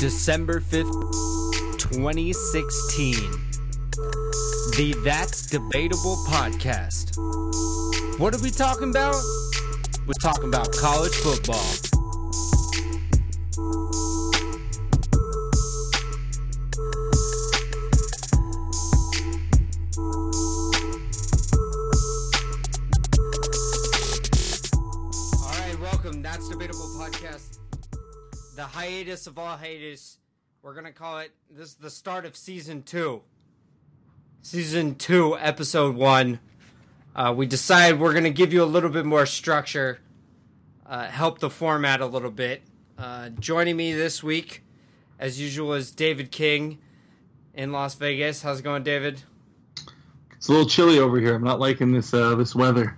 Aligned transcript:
December 0.00 0.60
5th, 0.62 1.76
2016. 1.76 3.14
The 4.78 4.96
That's 5.04 5.46
Debatable 5.46 6.24
podcast. 6.26 7.18
What 8.18 8.34
are 8.34 8.38
we 8.38 8.50
talking 8.50 8.88
about? 8.88 9.14
We're 10.06 10.14
talking 10.22 10.48
about 10.48 10.72
college 10.72 11.12
football. 11.12 11.89
Hiatus 29.00 29.26
of 29.26 29.38
all 29.38 29.56
hiatus. 29.56 30.18
We're 30.62 30.74
gonna 30.74 30.92
call 30.92 31.20
it. 31.20 31.32
This 31.50 31.70
is 31.70 31.74
the 31.76 31.88
start 31.88 32.26
of 32.26 32.36
season 32.36 32.82
two. 32.82 33.22
Season 34.42 34.94
two, 34.94 35.38
episode 35.38 35.96
one. 35.96 36.38
Uh, 37.16 37.32
we 37.34 37.46
decided 37.46 37.98
we're 37.98 38.12
gonna 38.12 38.28
give 38.28 38.52
you 38.52 38.62
a 38.62 38.66
little 38.66 38.90
bit 38.90 39.06
more 39.06 39.24
structure, 39.24 40.00
uh, 40.84 41.06
help 41.06 41.38
the 41.38 41.48
format 41.48 42.02
a 42.02 42.06
little 42.06 42.30
bit. 42.30 42.60
Uh, 42.98 43.30
joining 43.30 43.74
me 43.74 43.94
this 43.94 44.22
week, 44.22 44.64
as 45.18 45.40
usual, 45.40 45.72
is 45.72 45.92
David 45.92 46.30
King 46.30 46.76
in 47.54 47.72
Las 47.72 47.94
Vegas. 47.94 48.42
How's 48.42 48.60
it 48.60 48.64
going, 48.64 48.82
David? 48.82 49.22
It's 50.36 50.48
a 50.48 50.52
little 50.52 50.68
chilly 50.68 50.98
over 50.98 51.18
here. 51.18 51.34
I'm 51.36 51.42
not 51.44 51.58
liking 51.58 51.90
this 51.92 52.12
uh, 52.12 52.34
this 52.34 52.54
weather. 52.54 52.94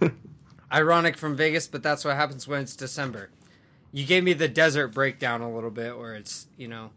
Ironic 0.72 1.16
from 1.16 1.36
Vegas, 1.36 1.68
but 1.68 1.84
that's 1.84 2.04
what 2.04 2.16
happens 2.16 2.48
when 2.48 2.62
it's 2.62 2.74
December. 2.74 3.30
You 3.92 4.04
gave 4.06 4.22
me 4.24 4.32
the 4.34 4.48
desert 4.48 4.88
breakdown 4.88 5.40
a 5.40 5.52
little 5.52 5.70
bit, 5.70 5.96
where 5.98 6.14
it's 6.14 6.46
you 6.56 6.68
know, 6.68 6.90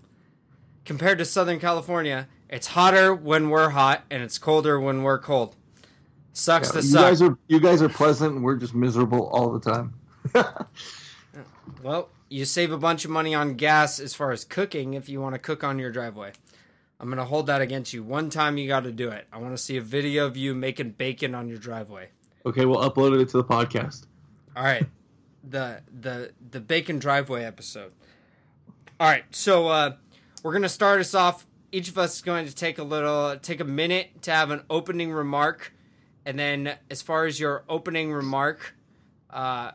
compared 0.86 1.18
to 1.20 1.26
Southern 1.26 1.60
California, 1.60 2.28
it's 2.50 2.68
hotter 2.68 3.14
when 3.16 3.50
we're 3.50 3.70
hot 3.70 4.04
and 4.10 4.22
it's 4.22 4.38
colder 4.38 4.80
when 4.80 5.04
we're 5.04 5.20
cold. 5.20 5.56
Sucks 6.34 6.70
Yeah, 6.70 6.82
to 6.82 6.86
you 6.88 6.92
suck. 6.92 7.02
guys 7.02 7.22
are 7.22 7.38
you 7.48 7.60
guys 7.60 7.82
are 7.82 7.90
pleasant, 7.90 8.36
and 8.36 8.44
we're 8.44 8.56
just 8.58 8.74
miserable 8.76 9.28
all 9.28 9.52
the 9.58 9.60
time. 9.72 9.94
Well, 11.84 12.10
you 12.30 12.46
save 12.46 12.72
a 12.72 12.78
bunch 12.78 13.06
of 13.06 13.12
money 13.12 13.34
on 13.34 13.56
gas 13.56 14.00
as 14.00 14.14
far 14.14 14.32
as 14.32 14.44
cooking 14.44 14.94
if 14.94 15.10
you 15.10 15.20
want 15.20 15.34
to 15.34 15.40
cook 15.40 15.64
on 15.64 15.80
your 15.80 15.92
driveway. 15.92 16.34
I'm 17.00 17.10
gonna 17.10 17.26
hold 17.26 17.48
that 17.48 17.62
against 17.62 17.94
you. 17.94 18.04
One 18.04 18.30
time 18.30 18.58
you 18.58 18.68
got 18.68 18.84
to 18.84 18.92
do 18.92 19.10
it. 19.10 19.26
I 19.34 19.40
want 19.40 19.56
to 19.56 19.58
see 19.58 19.78
a 19.78 19.82
video 19.82 20.28
of 20.28 20.38
you 20.38 20.54
making 20.54 20.92
bacon 20.92 21.34
on 21.34 21.48
your 21.48 21.58
driveway. 21.58 22.10
okay, 22.46 22.66
we'll 22.66 22.88
upload 22.88 23.20
it 23.20 23.30
to 23.30 23.38
the 23.38 23.44
podcast. 23.44 24.06
All 24.56 24.64
right, 24.64 24.86
the 25.44 25.82
the 25.92 26.32
the 26.52 26.60
bacon 26.60 27.00
driveway 27.00 27.44
episode. 27.44 27.92
All 29.00 29.08
right, 29.08 29.26
so 29.32 29.68
uh, 29.68 29.96
we're 30.44 30.54
gonna 30.54 30.70
start 30.70 31.00
us 31.00 31.14
off. 31.16 31.46
Each 31.72 31.90
of 31.90 31.98
us 31.98 32.16
is 32.16 32.22
going 32.22 32.46
to 32.46 32.54
take 32.54 32.78
a 32.78 32.84
little, 32.84 33.38
take 33.38 33.62
a 33.62 33.66
minute 33.66 34.22
to 34.24 34.32
have 34.32 34.52
an 34.52 34.64
opening 34.70 35.12
remark, 35.12 35.74
and 36.26 36.38
then 36.38 36.76
as 36.90 37.02
far 37.02 37.26
as 37.26 37.40
your 37.40 37.64
opening 37.70 38.12
remark, 38.12 38.76
uh, 39.30 39.72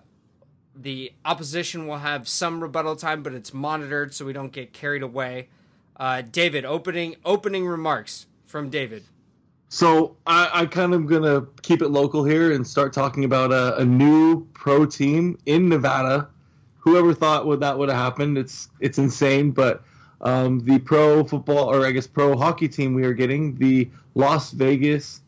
the 0.74 1.12
opposition 1.24 1.86
will 1.86 1.98
have 1.98 2.28
some 2.28 2.62
rebuttal 2.62 2.96
time, 2.96 3.22
but 3.22 3.32
it's 3.32 3.54
monitored 3.54 4.14
so 4.14 4.26
we 4.26 4.32
don't 4.32 4.52
get 4.52 4.72
carried 4.72 5.02
away. 5.02 5.48
Uh, 5.96 6.20
David, 6.20 6.64
opening 6.64 7.16
opening 7.24 7.66
remarks 7.66 8.26
from 8.44 8.68
David. 8.68 9.04
So 9.68 10.16
I, 10.26 10.50
I 10.52 10.66
kind 10.66 10.94
of 10.94 11.06
gonna 11.06 11.46
keep 11.62 11.82
it 11.82 11.88
local 11.88 12.24
here 12.24 12.52
and 12.52 12.66
start 12.66 12.92
talking 12.92 13.24
about 13.24 13.52
a, 13.52 13.76
a 13.78 13.84
new 13.84 14.46
pro 14.54 14.86
team 14.86 15.38
in 15.46 15.68
Nevada. 15.68 16.28
Whoever 16.78 17.12
thought 17.12 17.46
would 17.46 17.60
that 17.60 17.76
would 17.76 17.88
have 17.88 17.98
happened? 17.98 18.38
It's 18.38 18.68
it's 18.80 18.98
insane, 18.98 19.50
but 19.50 19.82
um, 20.20 20.60
the 20.60 20.78
pro 20.78 21.24
football 21.24 21.70
or 21.74 21.84
I 21.84 21.90
guess 21.90 22.06
pro 22.06 22.36
hockey 22.36 22.68
team 22.68 22.94
we 22.94 23.04
are 23.04 23.12
getting 23.12 23.56
the 23.56 23.90
Las 24.14 24.52
Vegas 24.52 25.20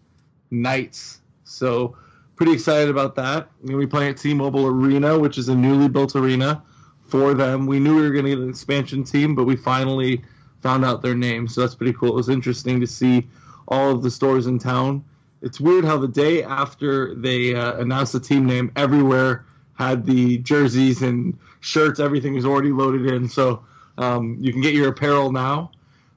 Knights. 0.51 1.21
So 1.45 1.97
pretty 2.37 2.53
excited 2.53 2.89
about 2.89 3.17
that. 3.17 3.51
We're 3.63 3.87
gonna 3.87 4.07
at 4.07 4.19
T-Mobile 4.19 4.67
Arena, 4.67 5.19
which 5.19 5.37
is 5.37 5.49
a 5.49 5.55
newly 5.55 5.89
built 5.89 6.15
arena 6.15 6.63
for 7.09 7.35
them. 7.35 7.67
We 7.67 7.81
knew 7.81 7.97
we 7.97 8.03
were 8.03 8.15
gonna 8.15 8.29
get 8.29 8.39
an 8.39 8.49
expansion 8.49 9.03
team, 9.03 9.35
but 9.35 9.45
we 9.45 9.57
finally 9.57 10.23
found 10.63 10.85
out 10.85 11.03
their 11.03 11.15
name, 11.15 11.49
so 11.49 11.61
that's 11.61 11.75
pretty 11.75 11.93
cool. 11.93 12.11
It 12.11 12.15
was 12.15 12.29
interesting 12.29 12.81
to 12.81 12.87
see 12.87 13.27
all 13.69 13.91
of 13.91 14.03
the 14.03 14.11
stores 14.11 14.47
in 14.47 14.59
town. 14.59 15.05
It's 15.41 15.61
weird 15.61 15.85
how 15.85 15.99
the 15.99 16.09
day 16.09 16.43
after 16.43 17.15
they 17.15 17.55
uh, 17.55 17.77
announced 17.77 18.13
the 18.13 18.21
team 18.21 18.45
name, 18.47 18.73
everywhere 18.75 19.45
had 19.75 20.05
the 20.05 20.39
jerseys 20.39 21.03
and 21.03 21.39
shirts. 21.61 22.01
Everything 22.01 22.35
was 22.35 22.45
already 22.45 22.73
loaded 22.73 23.07
in, 23.07 23.29
so 23.29 23.63
um, 23.97 24.37
you 24.41 24.53
can 24.53 24.61
get 24.61 24.75
your 24.75 24.89
apparel 24.89 25.31
now. 25.31 25.71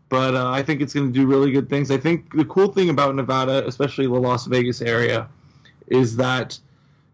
But 0.09 0.35
uh, 0.35 0.49
I 0.49 0.63
think 0.63 0.81
it's 0.81 0.93
going 0.93 1.07
to 1.07 1.13
do 1.13 1.25
really 1.27 1.51
good 1.51 1.69
things. 1.69 1.91
I 1.91 1.97
think 1.97 2.35
the 2.35 2.45
cool 2.45 2.67
thing 2.71 2.89
about 2.89 3.15
Nevada, 3.15 3.65
especially 3.67 4.07
the 4.07 4.13
Las 4.13 4.45
Vegas 4.45 4.81
area, 4.81 5.29
is 5.87 6.17
that 6.17 6.59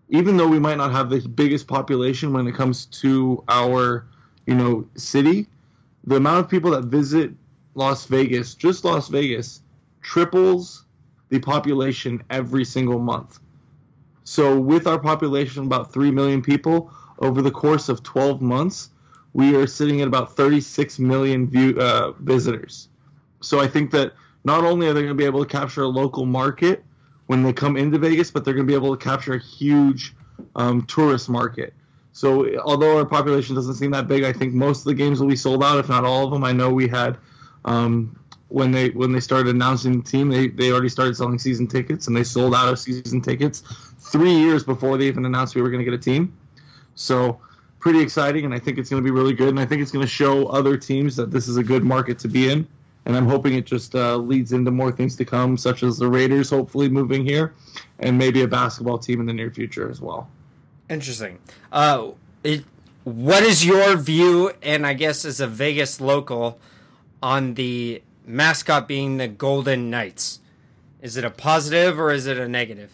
even 0.09 0.37
though 0.37 0.47
we 0.47 0.59
might 0.59 0.77
not 0.77 0.91
have 0.91 1.09
the 1.09 1.19
biggest 1.27 1.67
population 1.67 2.31
when 2.33 2.47
it 2.47 2.55
comes 2.55 2.85
to 2.85 3.43
our, 3.49 4.05
you 4.45 4.55
know, 4.55 4.87
city, 4.95 5.47
the 6.05 6.15
amount 6.15 6.39
of 6.39 6.49
people 6.49 6.71
that 6.71 6.85
visit 6.85 7.31
Las 7.75 8.05
Vegas, 8.05 8.55
just 8.55 8.85
Las 8.85 9.09
Vegas, 9.09 9.61
triples 10.07 10.85
the 11.27 11.37
population 11.37 12.23
every 12.29 12.63
single 12.63 12.97
month. 12.97 13.39
So, 14.23 14.57
with 14.57 14.87
our 14.87 14.97
population 14.97 15.65
about 15.65 15.91
3 15.91 16.11
million 16.11 16.41
people, 16.41 16.91
over 17.19 17.41
the 17.41 17.51
course 17.51 17.89
of 17.89 18.03
12 18.03 18.41
months, 18.41 18.89
we 19.33 19.55
are 19.55 19.67
sitting 19.67 19.99
at 19.99 20.07
about 20.07 20.33
36 20.35 20.97
million 20.99 21.49
view, 21.49 21.77
uh, 21.77 22.11
visitors. 22.19 22.87
So, 23.41 23.59
I 23.59 23.67
think 23.67 23.91
that 23.91 24.13
not 24.45 24.63
only 24.63 24.87
are 24.87 24.93
they 24.93 25.01
going 25.01 25.09
to 25.09 25.21
be 25.21 25.25
able 25.25 25.43
to 25.43 25.49
capture 25.49 25.83
a 25.83 25.87
local 25.87 26.25
market 26.25 26.85
when 27.25 27.43
they 27.43 27.51
come 27.51 27.75
into 27.75 27.97
Vegas, 27.97 28.31
but 28.31 28.45
they're 28.45 28.53
going 28.53 28.65
to 28.65 28.71
be 28.71 28.75
able 28.75 28.95
to 28.95 29.03
capture 29.03 29.33
a 29.33 29.39
huge 29.39 30.15
um, 30.55 30.85
tourist 30.85 31.27
market. 31.27 31.73
So, 32.13 32.57
although 32.61 32.97
our 32.97 33.05
population 33.05 33.55
doesn't 33.55 33.75
seem 33.75 33.91
that 33.91 34.07
big, 34.07 34.23
I 34.23 34.31
think 34.31 34.53
most 34.53 34.79
of 34.79 34.85
the 34.85 34.93
games 34.93 35.19
will 35.19 35.27
be 35.27 35.35
sold 35.35 35.65
out, 35.65 35.79
if 35.79 35.89
not 35.89 36.05
all 36.05 36.23
of 36.23 36.31
them. 36.31 36.45
I 36.45 36.53
know 36.53 36.71
we 36.71 36.87
had 36.87 37.17
um, 37.65 38.17
when 38.49 38.71
they 38.71 38.89
when 38.89 39.11
they 39.11 39.19
started 39.19 39.53
announcing 39.53 40.01
the 40.01 40.09
team, 40.09 40.29
they, 40.29 40.47
they 40.47 40.71
already 40.71 40.89
started 40.89 41.15
selling 41.15 41.39
season 41.39 41.67
tickets, 41.67 42.07
and 42.07 42.15
they 42.15 42.23
sold 42.23 42.55
out 42.55 42.69
of 42.69 42.79
season 42.79 43.21
tickets 43.21 43.63
three 43.99 44.33
years 44.33 44.63
before 44.63 44.97
they 44.97 45.05
even 45.05 45.25
announced 45.25 45.55
we 45.55 45.61
were 45.61 45.69
going 45.69 45.83
to 45.83 45.89
get 45.89 45.93
a 45.93 46.01
team. 46.01 46.37
So 46.95 47.39
pretty 47.79 48.01
exciting, 48.01 48.45
and 48.45 48.53
I 48.53 48.59
think 48.59 48.77
it's 48.77 48.89
going 48.89 49.03
to 49.03 49.05
be 49.05 49.11
really 49.11 49.33
good, 49.33 49.49
and 49.49 49.59
I 49.59 49.65
think 49.65 49.81
it's 49.81 49.91
going 49.91 50.05
to 50.05 50.11
show 50.11 50.47
other 50.47 50.77
teams 50.77 51.15
that 51.17 51.31
this 51.31 51.47
is 51.47 51.57
a 51.57 51.63
good 51.63 51.83
market 51.83 52.19
to 52.19 52.27
be 52.27 52.49
in. 52.49 52.67
And 53.05 53.15
I'm 53.15 53.27
hoping 53.27 53.53
it 53.53 53.65
just 53.65 53.95
uh, 53.95 54.17
leads 54.17 54.51
into 54.51 54.69
more 54.69 54.91
things 54.91 55.15
to 55.15 55.23
come, 55.23 55.55
such 55.55 55.81
as 55.81 55.97
the 55.97 56.09
Raiders 56.09 56.49
hopefully 56.49 56.89
moving 56.89 57.23
here, 57.23 57.53
and 57.99 58.17
maybe 58.17 58.41
a 58.41 58.47
basketball 58.47 58.97
team 58.97 59.21
in 59.21 59.25
the 59.25 59.31
near 59.31 59.49
future 59.49 59.89
as 59.89 60.01
well. 60.01 60.29
Interesting. 60.89 61.39
Uh, 61.71 62.11
it, 62.43 62.65
what 63.05 63.43
is 63.43 63.65
your 63.65 63.95
view, 63.95 64.51
and 64.61 64.85
I 64.85 64.93
guess 64.93 65.23
as 65.23 65.39
a 65.39 65.47
Vegas 65.47 66.01
local, 66.01 66.59
on 67.23 67.53
the 67.53 68.01
mascot 68.27 68.87
being 68.87 69.17
the 69.17 69.27
Golden 69.27 69.89
Knights? 69.89 70.39
Is 71.01 71.17
it 71.17 71.23
a 71.23 71.29
positive 71.29 71.99
or 71.99 72.11
is 72.11 72.27
it 72.27 72.37
a 72.37 72.47
negative? 72.47 72.91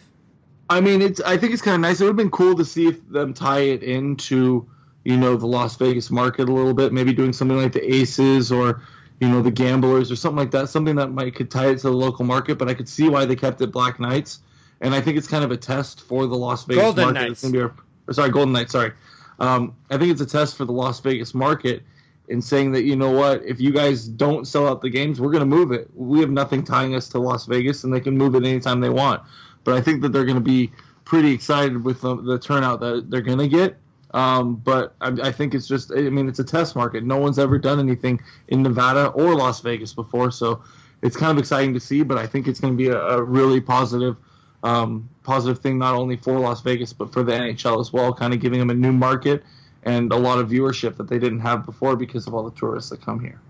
I 0.70 0.80
mean, 0.80 1.02
it's. 1.02 1.20
I 1.20 1.36
think 1.36 1.52
it's 1.52 1.62
kind 1.62 1.74
of 1.74 1.80
nice. 1.80 2.00
It 2.00 2.04
would 2.04 2.10
have 2.10 2.16
been 2.16 2.30
cool 2.30 2.54
to 2.54 2.64
see 2.64 2.86
if 2.86 3.06
them 3.10 3.34
tie 3.34 3.60
it 3.60 3.82
into, 3.82 4.66
you 5.04 5.16
know, 5.16 5.36
the 5.36 5.46
Las 5.46 5.76
Vegas 5.76 6.10
market 6.10 6.48
a 6.48 6.52
little 6.52 6.72
bit. 6.72 6.92
Maybe 6.92 7.12
doing 7.12 7.32
something 7.32 7.56
like 7.56 7.72
the 7.72 7.94
Aces 7.94 8.50
or, 8.50 8.82
you 9.20 9.28
know, 9.28 9.42
the 9.42 9.50
Gamblers 9.50 10.10
or 10.10 10.16
something 10.16 10.38
like 10.38 10.50
that. 10.52 10.70
Something 10.70 10.96
that 10.96 11.08
might 11.08 11.34
could 11.34 11.50
tie 11.50 11.68
it 11.68 11.76
to 11.78 11.88
the 11.88 11.92
local 11.92 12.24
market. 12.24 12.56
But 12.56 12.68
I 12.68 12.74
could 12.74 12.88
see 12.88 13.08
why 13.08 13.26
they 13.26 13.36
kept 13.36 13.60
it 13.60 13.72
Black 13.72 14.00
Knights, 14.00 14.40
and 14.80 14.94
I 14.94 15.00
think 15.00 15.18
it's 15.18 15.28
kind 15.28 15.44
of 15.44 15.50
a 15.50 15.56
test 15.56 16.00
for 16.02 16.26
the 16.26 16.36
Las 16.36 16.64
Vegas 16.64 16.82
Golden 16.82 17.04
market. 17.04 17.20
Knights. 17.20 17.44
It's 17.44 17.52
gonna 17.52 17.68
be 17.68 17.74
a, 18.08 18.14
sorry, 18.14 18.30
Golden 18.30 18.52
Knights. 18.52 18.72
Sorry, 18.72 18.92
um, 19.40 19.74
I 19.90 19.98
think 19.98 20.12
it's 20.12 20.22
a 20.22 20.26
test 20.26 20.56
for 20.56 20.64
the 20.64 20.72
Las 20.72 21.00
Vegas 21.00 21.34
market 21.34 21.82
in 22.28 22.40
saying 22.40 22.72
that 22.72 22.84
you 22.84 22.96
know 22.96 23.10
what, 23.10 23.44
if 23.44 23.60
you 23.60 23.70
guys 23.70 24.08
don't 24.08 24.46
sell 24.46 24.66
out 24.66 24.80
the 24.80 24.90
games, 24.90 25.20
we're 25.20 25.30
going 25.30 25.40
to 25.40 25.46
move 25.46 25.72
it. 25.72 25.88
We 25.94 26.20
have 26.20 26.30
nothing 26.30 26.64
tying 26.64 26.94
us 26.94 27.08
to 27.10 27.18
Las 27.18 27.46
Vegas, 27.46 27.84
and 27.84 27.92
they 27.92 28.00
can 28.00 28.16
move 28.16 28.34
it 28.34 28.44
anytime 28.44 28.80
they 28.80 28.90
want. 28.90 29.22
But 29.64 29.74
I 29.74 29.80
think 29.80 30.02
that 30.02 30.10
they're 30.10 30.24
going 30.24 30.36
to 30.36 30.40
be 30.40 30.70
pretty 31.04 31.32
excited 31.32 31.84
with 31.84 32.00
the, 32.00 32.16
the 32.16 32.38
turnout 32.38 32.80
that 32.80 33.10
they're 33.10 33.20
going 33.20 33.38
to 33.38 33.48
get. 33.48 33.76
Um, 34.14 34.56
but 34.56 34.94
I, 35.00 35.08
I 35.08 35.32
think 35.32 35.54
it's 35.54 35.66
just, 35.66 35.92
I 35.92 36.08
mean, 36.08 36.28
it's 36.28 36.38
a 36.38 36.44
test 36.44 36.76
market. 36.76 37.04
No 37.04 37.18
one's 37.18 37.38
ever 37.38 37.58
done 37.58 37.80
anything 37.80 38.20
in 38.48 38.62
Nevada 38.62 39.08
or 39.08 39.34
Las 39.34 39.60
Vegas 39.60 39.92
before, 39.92 40.30
so 40.30 40.62
it's 41.02 41.16
kind 41.16 41.32
of 41.32 41.38
exciting 41.38 41.74
to 41.74 41.80
see. 41.80 42.02
But 42.04 42.18
I 42.18 42.26
think 42.26 42.46
it's 42.46 42.60
going 42.60 42.74
to 42.74 42.78
be 42.78 42.88
a, 42.88 42.98
a 42.98 43.22
really 43.22 43.60
positive, 43.60 44.16
um, 44.62 45.10
positive 45.24 45.60
thing 45.60 45.78
not 45.78 45.94
only 45.94 46.16
for 46.16 46.38
Las 46.38 46.62
Vegas 46.62 46.92
but 46.92 47.12
for 47.12 47.22
the 47.22 47.32
NHL 47.32 47.80
as 47.80 47.92
well, 47.92 48.14
kind 48.14 48.32
of 48.32 48.40
giving 48.40 48.60
them 48.60 48.70
a 48.70 48.74
new 48.74 48.92
market 48.92 49.42
and 49.84 50.12
a 50.12 50.16
lot 50.16 50.38
of 50.38 50.50
viewership 50.50 50.96
that 50.96 51.08
they 51.08 51.18
didn't 51.18 51.40
have 51.40 51.64
before 51.64 51.96
because 51.96 52.26
of 52.26 52.34
all 52.34 52.42
the 52.42 52.56
tourists 52.58 52.90
that 52.90 53.00
come 53.00 53.20
here. 53.20 53.40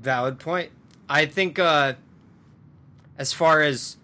Valid 0.00 0.38
point. 0.38 0.70
I 1.08 1.26
think 1.26 1.58
uh, 1.58 1.94
as 3.18 3.32
far 3.32 3.62
as 3.62 3.96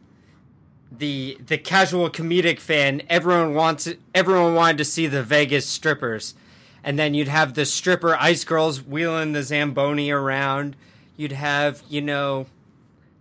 the 0.90 1.38
the 1.46 1.58
casual 1.58 2.10
comedic 2.10 2.58
fan, 2.58 3.02
everyone 3.08 3.54
wants 3.54 3.88
everyone 4.14 4.54
wanted 4.54 4.78
to 4.78 4.84
see 4.84 5.06
the 5.06 5.22
Vegas 5.22 5.66
strippers, 5.66 6.34
and 6.82 6.98
then 6.98 7.14
you'd 7.14 7.28
have 7.28 7.54
the 7.54 7.64
stripper 7.64 8.16
ice 8.16 8.44
girls 8.44 8.82
wheeling 8.82 9.32
the 9.32 9.42
zamboni 9.42 10.10
around. 10.10 10.76
You'd 11.16 11.32
have 11.32 11.82
you 11.88 12.00
know 12.00 12.46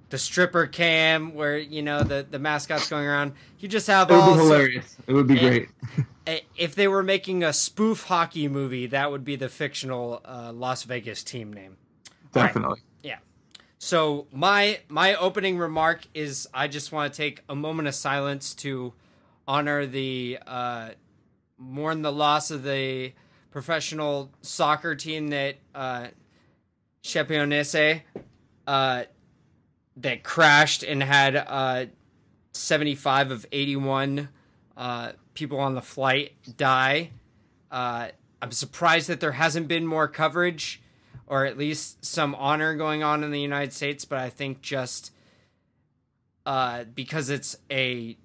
the 0.10 0.18
stripper 0.18 0.68
cam 0.68 1.34
where 1.34 1.58
you 1.58 1.82
know 1.82 2.04
the 2.04 2.26
the 2.30 2.40
mascots 2.40 2.90
going 2.90 3.06
around. 3.06 3.34
You 3.60 3.68
just 3.68 3.88
have 3.88 4.10
It 4.10 4.14
would 4.14 4.20
all 4.22 4.34
be 4.34 4.40
hilarious. 4.40 4.98
It 5.08 5.14
would 5.14 5.28
be 5.28 5.40
great. 5.40 5.70
If 6.58 6.76
they 6.76 6.88
were 6.88 7.04
making 7.04 7.44
a 7.44 7.54
spoof 7.54 8.04
hockey 8.04 8.48
movie, 8.48 8.88
that 8.88 9.12
would 9.12 9.24
be 9.24 9.36
the 9.36 9.50
fictional 9.50 10.22
uh, 10.26 10.52
Las 10.54 10.84
Vegas 10.84 11.24
team 11.24 11.54
name. 11.54 11.78
Definitely. 12.32 12.82
Yeah. 13.04 13.18
So 13.78 14.28
my 14.32 14.80
my 14.90 15.16
opening 15.16 15.58
remark 15.58 16.08
is 16.14 16.48
I 16.54 16.68
just 16.68 16.92
want 16.92 17.14
to 17.14 17.18
take 17.18 17.44
a 17.48 17.56
moment 17.56 17.88
of 17.88 17.96
silence 17.96 18.54
to 18.56 18.94
honor 19.48 19.86
the 19.86 20.40
uh, 20.46 20.90
mourn 21.58 22.02
the 22.02 22.12
loss 22.12 22.52
of 22.52 22.64
the 22.64 23.14
professional 23.52 24.32
soccer 24.42 24.96
team 24.96 25.30
that 25.30 25.56
uh, 25.74 26.08
Chapecoense 27.04 28.02
uh, 28.68 29.04
that 29.98 30.24
crashed 30.24 30.84
and 30.84 31.02
had 31.02 31.36
uh, 31.36 31.86
75 32.52 33.32
of 33.32 33.46
81 33.52 34.30
uh, 34.78 35.12
people 35.34 35.60
on 35.60 35.76
the 35.76 35.82
flight 35.82 36.34
die. 36.58 37.12
Uh, 37.72 38.10
I'm 38.42 38.52
surprised 38.52 39.08
that 39.08 39.20
there 39.20 39.34
hasn't 39.34 39.68
been 39.68 39.88
more 39.88 40.08
coverage 40.08 40.82
or 41.28 41.46
at 41.46 41.58
least 41.58 42.06
some 42.06 42.36
honor 42.36 42.76
going 42.76 43.04
on 43.04 43.24
in 43.24 43.32
the 43.32 43.40
United 43.40 43.74
States, 43.74 44.06
but 44.06 44.20
I 44.20 44.30
think 44.30 44.62
just 44.62 45.12
uh, 46.46 46.84
because 46.94 47.30
it's 47.30 47.56
a 47.72 48.18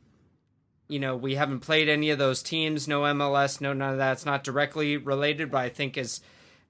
you 0.88 0.98
know, 0.98 1.16
we 1.16 1.36
haven't 1.36 1.60
played 1.60 1.88
any 1.88 2.10
of 2.10 2.18
those 2.18 2.42
teams, 2.42 2.88
no 2.88 3.02
MLS, 3.02 3.60
no 3.60 3.72
none 3.72 3.92
of 3.92 3.98
that. 3.98 4.12
It's 4.14 4.26
not 4.26 4.42
directly 4.42 4.96
related, 4.96 5.50
but 5.50 5.58
I 5.58 5.68
think 5.68 5.96
as 5.96 6.20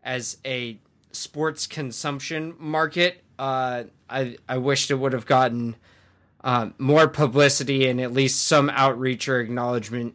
as 0.02 0.36
a 0.44 0.78
sports 1.10 1.66
consumption 1.66 2.54
market, 2.58 3.24
uh, 3.38 3.84
I 4.10 4.36
I 4.48 4.58
wished 4.58 4.90
it 4.90 4.96
would 4.96 5.12
have 5.12 5.26
gotten 5.26 5.76
uh, 6.42 6.70
more 6.78 7.08
publicity 7.08 7.88
and 7.88 8.00
at 8.00 8.12
least 8.12 8.46
some 8.46 8.70
outreach 8.70 9.28
or 9.28 9.40
acknowledgement 9.40 10.14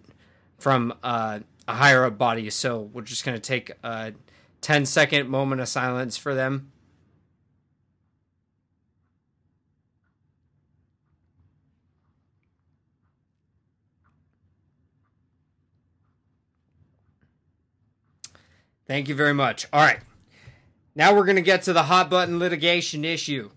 from 0.58 0.94
uh, 1.04 1.40
a 1.68 1.74
higher 1.74 2.06
up 2.06 2.18
body. 2.18 2.50
So 2.50 2.90
we're 2.94 3.02
just 3.02 3.26
going 3.26 3.36
to 3.36 3.42
take 3.42 3.72
a 3.84 4.14
10 4.62 4.86
second 4.86 5.30
moment 5.30 5.62
of 5.62 5.68
silence 5.68 6.18
for 6.18 6.34
them. 6.34 6.72
Thank 18.88 19.10
you 19.10 19.16
very 19.16 19.34
much. 19.34 19.68
All 19.74 19.82
right. 19.82 20.00
Now 20.96 21.14
we're 21.16 21.26
going 21.26 21.38
to 21.38 21.42
get 21.42 21.64
to 21.64 21.74
the 21.74 21.84
hot 21.84 22.10
button 22.10 22.38
litigation 22.38 23.04
issue. 23.04 23.50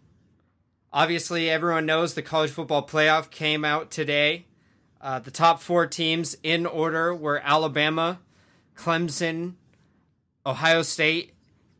Obviously, 0.98 1.48
everyone 1.48 1.86
knows 1.86 2.14
the 2.14 2.22
college 2.22 2.50
football 2.50 2.84
playoff 2.84 3.30
came 3.30 3.64
out 3.64 3.88
today. 3.88 4.46
Uh, 5.00 5.20
the 5.20 5.30
top 5.30 5.62
four 5.62 5.86
teams 5.86 6.36
in 6.42 6.66
order 6.66 7.14
were 7.14 7.40
Alabama, 7.44 8.18
Clemson, 8.74 9.54
Ohio 10.44 10.82
State, 10.82 11.34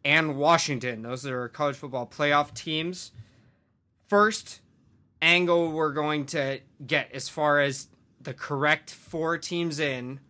and 0.05 0.37
Washington. 0.37 1.03
Those 1.03 1.27
are 1.27 1.49
college 1.49 1.75
football 1.75 2.07
playoff 2.07 2.55
teams. 2.55 3.11
First 4.07 4.61
angle 5.21 5.73
we're 5.73 5.93
going 5.93 6.25
to 6.27 6.61
get 6.87 7.11
as 7.11 7.29
far 7.29 7.59
as 7.59 7.89
the 8.21 8.33
correct 8.33 8.89
four 8.89 9.37
teams 9.37 9.81
in. 9.81 10.21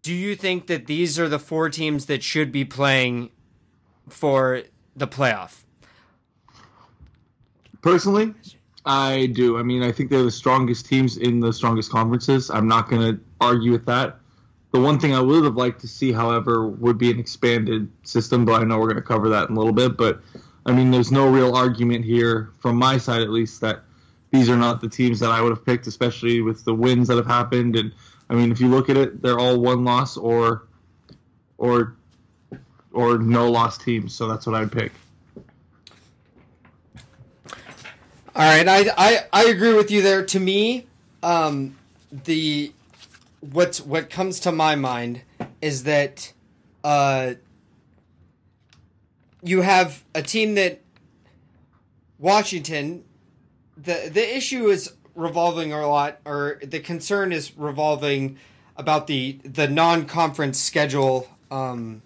Do 0.00 0.14
you 0.14 0.34
think 0.34 0.68
that 0.68 0.86
these 0.86 1.18
are 1.18 1.28
the 1.28 1.38
four 1.38 1.68
teams 1.68 2.06
that 2.06 2.22
should 2.22 2.50
be 2.50 2.64
playing 2.64 3.28
for 4.08 4.62
the 4.96 5.06
playoff? 5.06 5.64
Personally, 7.84 8.32
I 8.86 9.26
do. 9.26 9.58
I 9.58 9.62
mean, 9.62 9.82
I 9.82 9.92
think 9.92 10.08
they're 10.08 10.22
the 10.22 10.30
strongest 10.30 10.86
teams 10.86 11.18
in 11.18 11.40
the 11.40 11.52
strongest 11.52 11.90
conferences. 11.90 12.48
I'm 12.48 12.66
not 12.66 12.88
going 12.88 13.02
to 13.02 13.20
argue 13.42 13.72
with 13.72 13.84
that. 13.84 14.16
The 14.72 14.80
one 14.80 14.98
thing 14.98 15.14
I 15.14 15.20
would 15.20 15.44
have 15.44 15.56
liked 15.56 15.82
to 15.82 15.86
see, 15.86 16.10
however, 16.10 16.66
would 16.66 16.96
be 16.96 17.10
an 17.10 17.20
expanded 17.20 17.90
system, 18.02 18.46
but 18.46 18.58
I 18.58 18.64
know 18.64 18.78
we're 18.78 18.86
going 18.86 18.96
to 18.96 19.02
cover 19.02 19.28
that 19.28 19.50
in 19.50 19.56
a 19.56 19.58
little 19.58 19.74
bit. 19.74 19.98
But 19.98 20.22
I 20.64 20.72
mean, 20.72 20.90
there's 20.90 21.12
no 21.12 21.28
real 21.28 21.54
argument 21.54 22.06
here, 22.06 22.52
from 22.58 22.76
my 22.76 22.96
side 22.96 23.20
at 23.20 23.28
least, 23.28 23.60
that 23.60 23.82
these 24.30 24.48
are 24.48 24.56
not 24.56 24.80
the 24.80 24.88
teams 24.88 25.20
that 25.20 25.30
I 25.30 25.42
would 25.42 25.50
have 25.50 25.66
picked, 25.66 25.86
especially 25.86 26.40
with 26.40 26.64
the 26.64 26.72
wins 26.72 27.08
that 27.08 27.18
have 27.18 27.26
happened. 27.26 27.76
And 27.76 27.92
I 28.30 28.34
mean, 28.34 28.50
if 28.50 28.62
you 28.62 28.68
look 28.68 28.88
at 28.88 28.96
it, 28.96 29.20
they're 29.20 29.38
all 29.38 29.60
one 29.60 29.84
loss 29.84 30.16
or 30.16 30.68
or 31.58 31.96
or 32.92 33.18
no 33.18 33.50
loss 33.50 33.76
teams. 33.76 34.14
So 34.14 34.26
that's 34.26 34.46
what 34.46 34.56
I'd 34.56 34.72
pick. 34.72 34.92
All 38.36 38.42
right, 38.42 38.66
I, 38.66 38.90
I 38.96 39.24
I 39.32 39.44
agree 39.44 39.74
with 39.74 39.92
you 39.92 40.02
there. 40.02 40.24
To 40.24 40.40
me, 40.40 40.88
um, 41.22 41.76
the 42.10 42.72
what's 43.38 43.80
what 43.80 44.10
comes 44.10 44.40
to 44.40 44.50
my 44.50 44.74
mind 44.74 45.22
is 45.62 45.84
that 45.84 46.32
uh, 46.82 47.34
you 49.40 49.60
have 49.62 50.02
a 50.16 50.22
team 50.22 50.56
that 50.56 50.80
Washington. 52.18 53.04
the 53.76 54.10
The 54.12 54.36
issue 54.36 54.66
is 54.66 54.94
revolving 55.14 55.72
a 55.72 55.86
lot, 55.86 56.18
or 56.24 56.58
the 56.60 56.80
concern 56.80 57.30
is 57.32 57.56
revolving 57.56 58.36
about 58.76 59.06
the 59.06 59.38
the 59.44 59.68
non 59.68 60.06
conference 60.06 60.58
schedule. 60.58 61.28
Um, 61.52 62.02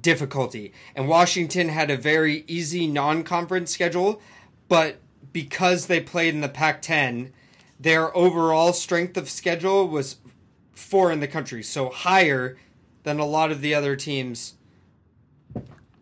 difficulty. 0.00 0.72
And 0.94 1.08
Washington 1.08 1.68
had 1.68 1.90
a 1.90 1.96
very 1.96 2.44
easy 2.46 2.86
non 2.86 3.22
conference 3.22 3.72
schedule, 3.72 4.20
but 4.68 4.96
because 5.32 5.86
they 5.86 6.00
played 6.00 6.34
in 6.34 6.40
the 6.40 6.48
Pac 6.48 6.82
10, 6.82 7.32
their 7.78 8.16
overall 8.16 8.72
strength 8.72 9.16
of 9.16 9.28
schedule 9.28 9.88
was 9.88 10.16
four 10.72 11.10
in 11.12 11.20
the 11.20 11.28
country, 11.28 11.62
so 11.62 11.88
higher 11.88 12.56
than 13.02 13.18
a 13.18 13.24
lot 13.24 13.50
of 13.50 13.60
the 13.60 13.74
other 13.74 13.96
teams. 13.96 14.54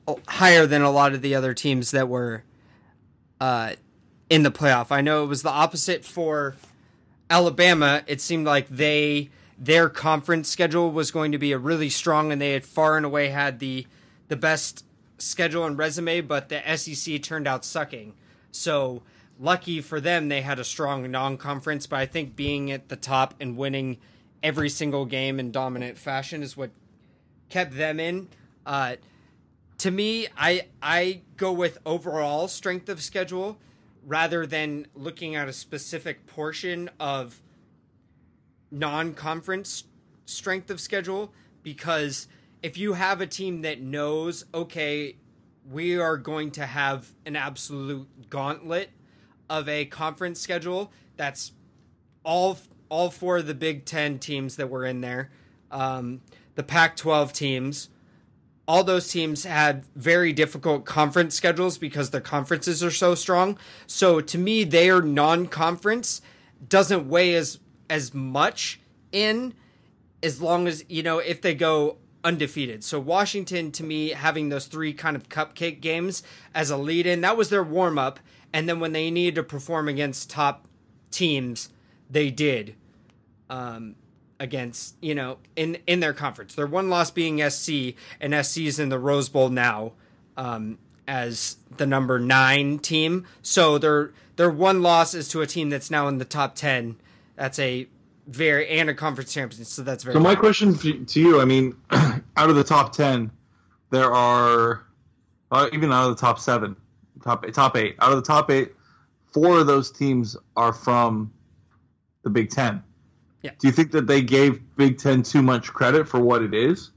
oh, 0.06 0.20
Higher 0.28 0.66
than 0.66 0.82
a 0.82 0.90
lot 0.90 1.14
of 1.14 1.22
the 1.22 1.34
other 1.34 1.54
teams 1.54 1.90
that 1.90 2.08
were 2.08 2.44
uh, 3.40 3.74
in 4.30 4.42
the 4.42 4.50
playoff. 4.50 4.90
I 4.90 5.00
know 5.00 5.24
it 5.24 5.26
was 5.26 5.42
the 5.42 5.50
opposite 5.50 6.04
for 6.04 6.56
Alabama. 7.28 8.02
It 8.06 8.20
seemed 8.20 8.46
like 8.46 8.68
they 8.68 9.30
their 9.62 9.88
conference 9.88 10.48
schedule 10.48 10.90
was 10.90 11.12
going 11.12 11.30
to 11.30 11.38
be 11.38 11.52
a 11.52 11.58
really 11.58 11.88
strong, 11.88 12.32
and 12.32 12.42
they 12.42 12.52
had 12.52 12.64
far 12.64 12.96
and 12.96 13.06
away 13.06 13.28
had 13.28 13.60
the 13.60 13.86
the 14.26 14.34
best 14.34 14.84
schedule 15.18 15.64
and 15.64 15.78
resume, 15.78 16.20
but 16.22 16.48
the 16.48 16.60
SEC 16.76 17.22
turned 17.22 17.46
out 17.46 17.64
sucking. 17.64 18.14
So 18.50 19.02
lucky 19.38 19.80
for 19.80 20.00
them, 20.00 20.28
they 20.28 20.40
had 20.40 20.58
a 20.58 20.64
strong 20.64 21.08
non-conference. 21.08 21.86
But 21.86 22.00
I 22.00 22.06
think 22.06 22.34
being 22.34 22.72
at 22.72 22.88
the 22.88 22.96
top 22.96 23.34
and 23.38 23.56
winning 23.56 23.98
every 24.42 24.68
single 24.68 25.04
game 25.04 25.38
in 25.38 25.52
dominant 25.52 25.96
fashion 25.96 26.42
is 26.42 26.56
what 26.56 26.70
kept 27.48 27.76
them 27.76 28.00
in. 28.00 28.28
Uh, 28.66 28.96
to 29.78 29.92
me, 29.92 30.26
I 30.36 30.66
I 30.82 31.20
go 31.36 31.52
with 31.52 31.78
overall 31.86 32.48
strength 32.48 32.88
of 32.88 33.00
schedule 33.00 33.58
rather 34.04 34.44
than 34.44 34.88
looking 34.96 35.36
at 35.36 35.46
a 35.46 35.52
specific 35.52 36.26
portion 36.26 36.90
of 36.98 37.40
non-conference 38.72 39.84
strength 40.24 40.70
of 40.70 40.80
schedule 40.80 41.32
because 41.62 42.26
if 42.62 42.78
you 42.78 42.94
have 42.94 43.20
a 43.20 43.26
team 43.26 43.62
that 43.62 43.80
knows 43.80 44.44
okay 44.54 45.16
we 45.70 45.98
are 45.98 46.16
going 46.16 46.50
to 46.50 46.66
have 46.66 47.12
an 47.26 47.36
absolute 47.36 48.08
gauntlet 48.30 48.90
of 49.50 49.68
a 49.68 49.84
conference 49.84 50.40
schedule 50.40 50.90
that's 51.16 51.52
all 52.24 52.58
all 52.88 53.10
four 53.10 53.38
of 53.38 53.46
the 53.46 53.54
Big 53.54 53.84
10 53.84 54.18
teams 54.18 54.56
that 54.56 54.68
were 54.68 54.84
in 54.84 55.00
there 55.00 55.30
um, 55.70 56.20
the 56.54 56.62
Pac-12 56.62 57.32
teams 57.32 57.88
all 58.66 58.84
those 58.84 59.08
teams 59.08 59.44
had 59.44 59.84
very 59.96 60.32
difficult 60.32 60.84
conference 60.84 61.34
schedules 61.34 61.78
because 61.78 62.10
their 62.10 62.20
conferences 62.20 62.82
are 62.82 62.92
so 62.92 63.14
strong. 63.14 63.58
So 63.86 64.20
to 64.20 64.38
me, 64.38 64.64
their 64.64 65.02
non-conference 65.02 66.22
doesn't 66.68 67.08
weigh 67.08 67.34
as 67.34 67.58
as 67.92 68.14
much 68.14 68.80
in 69.12 69.52
as 70.22 70.40
long 70.40 70.66
as 70.66 70.82
you 70.88 71.02
know 71.02 71.18
if 71.18 71.42
they 71.42 71.54
go 71.54 71.98
undefeated. 72.24 72.82
So 72.82 72.98
Washington, 72.98 73.70
to 73.72 73.84
me, 73.84 74.10
having 74.10 74.48
those 74.48 74.66
three 74.66 74.94
kind 74.94 75.14
of 75.14 75.28
cupcake 75.28 75.80
games 75.80 76.22
as 76.54 76.70
a 76.70 76.76
lead-in, 76.76 77.20
that 77.20 77.36
was 77.36 77.50
their 77.50 77.64
warm-up, 77.64 78.20
and 78.52 78.68
then 78.68 78.80
when 78.80 78.92
they 78.92 79.10
needed 79.10 79.34
to 79.34 79.42
perform 79.42 79.88
against 79.88 80.30
top 80.30 80.66
teams, 81.10 81.68
they 82.08 82.30
did. 82.30 82.76
Um, 83.50 83.96
against 84.40 84.96
you 85.00 85.14
know 85.14 85.38
in 85.54 85.78
in 85.86 86.00
their 86.00 86.14
conference. 86.14 86.54
Their 86.54 86.66
one 86.66 86.88
loss 86.88 87.10
being 87.10 87.38
SC, 87.48 87.94
and 88.20 88.34
SC 88.44 88.58
is 88.62 88.80
in 88.80 88.88
the 88.88 88.98
Rose 88.98 89.28
Bowl 89.28 89.50
now 89.50 89.92
um, 90.36 90.78
as 91.06 91.58
the 91.76 91.86
number 91.86 92.18
nine 92.18 92.78
team. 92.78 93.26
So 93.42 93.76
their 93.78 94.12
their 94.36 94.50
one 94.50 94.80
loss 94.80 95.12
is 95.14 95.28
to 95.28 95.42
a 95.42 95.46
team 95.46 95.68
that's 95.68 95.90
now 95.90 96.08
in 96.08 96.18
the 96.18 96.24
top 96.24 96.54
ten. 96.54 96.96
That's 97.36 97.58
a 97.58 97.88
very 98.26 98.68
and 98.68 98.88
a 98.90 98.94
conference 98.94 99.32
champion. 99.32 99.64
So 99.64 99.82
that's 99.82 100.04
very. 100.04 100.14
So 100.14 100.20
my 100.20 100.34
question 100.34 100.76
to 100.76 101.20
you, 101.20 101.40
I 101.40 101.44
mean, 101.44 101.76
out 101.90 102.50
of 102.50 102.56
the 102.56 102.64
top 102.64 102.92
ten, 102.92 103.30
there 103.90 104.12
are 104.12 104.84
uh, 105.50 105.68
even 105.72 105.92
out 105.92 106.08
of 106.08 106.16
the 106.16 106.20
top 106.20 106.38
seven, 106.38 106.76
top 107.22 107.46
top 107.52 107.76
eight. 107.76 107.96
Out 108.00 108.12
of 108.12 108.16
the 108.16 108.22
top 108.22 108.50
eight, 108.50 108.72
four 109.32 109.60
of 109.60 109.66
those 109.66 109.90
teams 109.90 110.36
are 110.56 110.72
from 110.72 111.32
the 112.22 112.30
Big 112.30 112.50
Ten. 112.50 112.82
Yeah. 113.42 113.50
Do 113.58 113.66
you 113.66 113.72
think 113.72 113.90
that 113.92 114.06
they 114.06 114.22
gave 114.22 114.60
Big 114.76 114.98
Ten 114.98 115.22
too 115.22 115.42
much 115.42 115.72
credit 115.72 116.08
for 116.08 116.20
what 116.20 116.42
it 116.42 116.54
is? 116.54 116.90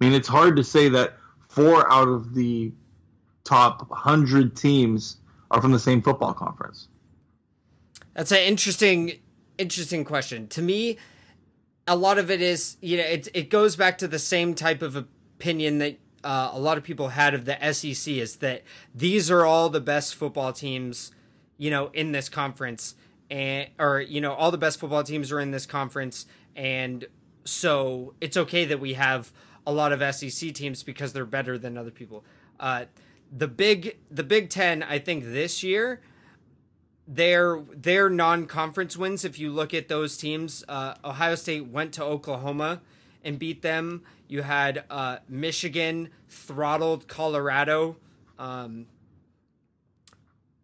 I 0.00 0.04
mean, 0.04 0.14
it's 0.14 0.28
hard 0.28 0.56
to 0.56 0.64
say 0.64 0.88
that 0.90 1.16
four 1.48 1.90
out 1.92 2.08
of 2.08 2.34
the 2.34 2.72
top 3.44 3.90
hundred 3.90 4.56
teams 4.56 5.16
are 5.50 5.60
from 5.60 5.72
the 5.72 5.78
same 5.78 6.02
football 6.02 6.34
conference. 6.34 6.88
That's 8.14 8.32
an 8.32 8.38
interesting, 8.38 9.18
interesting 9.58 10.04
question. 10.04 10.48
To 10.48 10.62
me, 10.62 10.96
a 11.86 11.96
lot 11.96 12.18
of 12.18 12.30
it 12.30 12.40
is, 12.40 12.76
you 12.80 12.96
know, 12.96 13.04
it 13.04 13.28
it 13.34 13.50
goes 13.50 13.76
back 13.76 13.98
to 13.98 14.08
the 14.08 14.18
same 14.18 14.54
type 14.54 14.82
of 14.82 14.96
opinion 14.96 15.78
that 15.78 15.98
uh, 16.24 16.50
a 16.52 16.58
lot 16.58 16.78
of 16.78 16.84
people 16.84 17.08
had 17.08 17.34
of 17.34 17.44
the 17.44 17.56
SEC 17.72 18.14
is 18.14 18.36
that 18.36 18.62
these 18.94 19.30
are 19.30 19.44
all 19.44 19.68
the 19.68 19.80
best 19.80 20.14
football 20.14 20.52
teams, 20.52 21.12
you 21.56 21.70
know, 21.70 21.90
in 21.92 22.12
this 22.12 22.28
conference, 22.28 22.94
and 23.30 23.68
or 23.78 24.00
you 24.00 24.20
know, 24.20 24.32
all 24.34 24.50
the 24.50 24.58
best 24.58 24.78
football 24.78 25.02
teams 25.02 25.32
are 25.32 25.40
in 25.40 25.50
this 25.50 25.66
conference, 25.66 26.26
and 26.56 27.06
so 27.44 28.14
it's 28.20 28.36
okay 28.36 28.64
that 28.64 28.80
we 28.80 28.94
have 28.94 29.32
a 29.66 29.72
lot 29.72 29.92
of 29.92 30.14
SEC 30.14 30.52
teams 30.54 30.82
because 30.82 31.12
they're 31.12 31.24
better 31.26 31.58
than 31.58 31.76
other 31.76 31.90
people. 31.90 32.24
Uh, 32.58 32.84
the 33.36 33.48
big 33.48 33.98
the 34.10 34.24
Big 34.24 34.50
Ten, 34.50 34.82
I 34.82 34.98
think 34.98 35.24
this 35.24 35.62
year, 35.62 36.00
their 37.08 37.62
their 37.74 38.10
non 38.10 38.46
conference 38.46 38.96
wins. 38.96 39.24
If 39.24 39.38
you 39.38 39.50
look 39.50 39.72
at 39.72 39.88
those 39.88 40.16
teams, 40.16 40.62
uh, 40.68 40.94
Ohio 41.02 41.34
State 41.34 41.66
went 41.66 41.94
to 41.94 42.04
Oklahoma 42.04 42.82
and 43.24 43.38
beat 43.38 43.62
them. 43.62 44.02
You 44.28 44.42
had 44.42 44.84
uh, 44.90 45.18
Michigan 45.28 46.10
throttled 46.28 47.08
Colorado. 47.08 47.96
Um, 48.38 48.86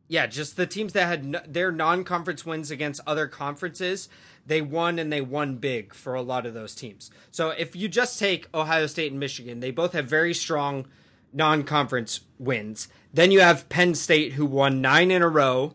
yeah, 0.06 0.26
just 0.26 0.56
the 0.56 0.66
teams 0.66 0.92
that 0.92 1.06
had 1.06 1.24
no, 1.24 1.40
their 1.46 1.72
non-conference 1.72 2.44
wins 2.44 2.70
against 2.70 3.00
other 3.06 3.26
conferences, 3.26 4.10
they 4.46 4.60
won 4.60 4.98
and 4.98 5.10
they 5.10 5.22
won 5.22 5.56
big 5.56 5.94
for 5.94 6.14
a 6.14 6.20
lot 6.20 6.44
of 6.44 6.52
those 6.52 6.74
teams. 6.74 7.10
So 7.30 7.50
if 7.50 7.74
you 7.74 7.88
just 7.88 8.18
take 8.18 8.54
Ohio 8.54 8.86
State 8.86 9.10
and 9.10 9.18
Michigan, 9.18 9.60
they 9.60 9.70
both 9.70 9.94
have 9.94 10.06
very 10.06 10.34
strong 10.34 10.86
non-conference 11.32 12.20
wins. 12.38 12.88
Then 13.14 13.30
you 13.30 13.40
have 13.40 13.68
Penn 13.70 13.94
State 13.94 14.34
who 14.34 14.44
won 14.44 14.82
9 14.82 15.10
in 15.10 15.22
a 15.22 15.28
row, 15.28 15.74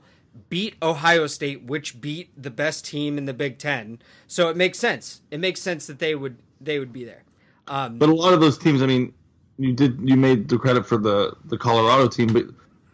beat 0.50 0.76
Ohio 0.82 1.28
State 1.28 1.64
which 1.64 2.02
beat 2.02 2.30
the 2.42 2.50
best 2.52 2.86
team 2.86 3.18
in 3.18 3.26
the 3.26 3.34
Big 3.34 3.58
10. 3.58 4.00
So 4.28 4.50
it 4.50 4.58
makes 4.58 4.80
sense. 4.80 5.22
It 5.32 5.40
makes 5.40 5.62
sense 5.62 5.88
that 5.88 6.00
they 6.00 6.16
would 6.16 6.38
they 6.62 6.80
would 6.80 6.94
be 6.94 7.06
there. 7.06 7.24
Um, 7.68 7.98
But 7.98 8.10
a 8.10 8.14
lot 8.14 8.34
of 8.34 8.42
those 8.42 8.58
teams, 8.58 8.82
I 8.82 8.88
mean, 8.88 9.14
you 9.58 9.74
did 9.74 10.00
you 10.04 10.16
made 10.16 10.48
the 10.50 10.58
credit 10.58 10.86
for 10.86 10.98
the 10.98 11.36
the 11.46 11.58
Colorado 11.58 12.08
team, 12.08 12.28
but 12.28 12.46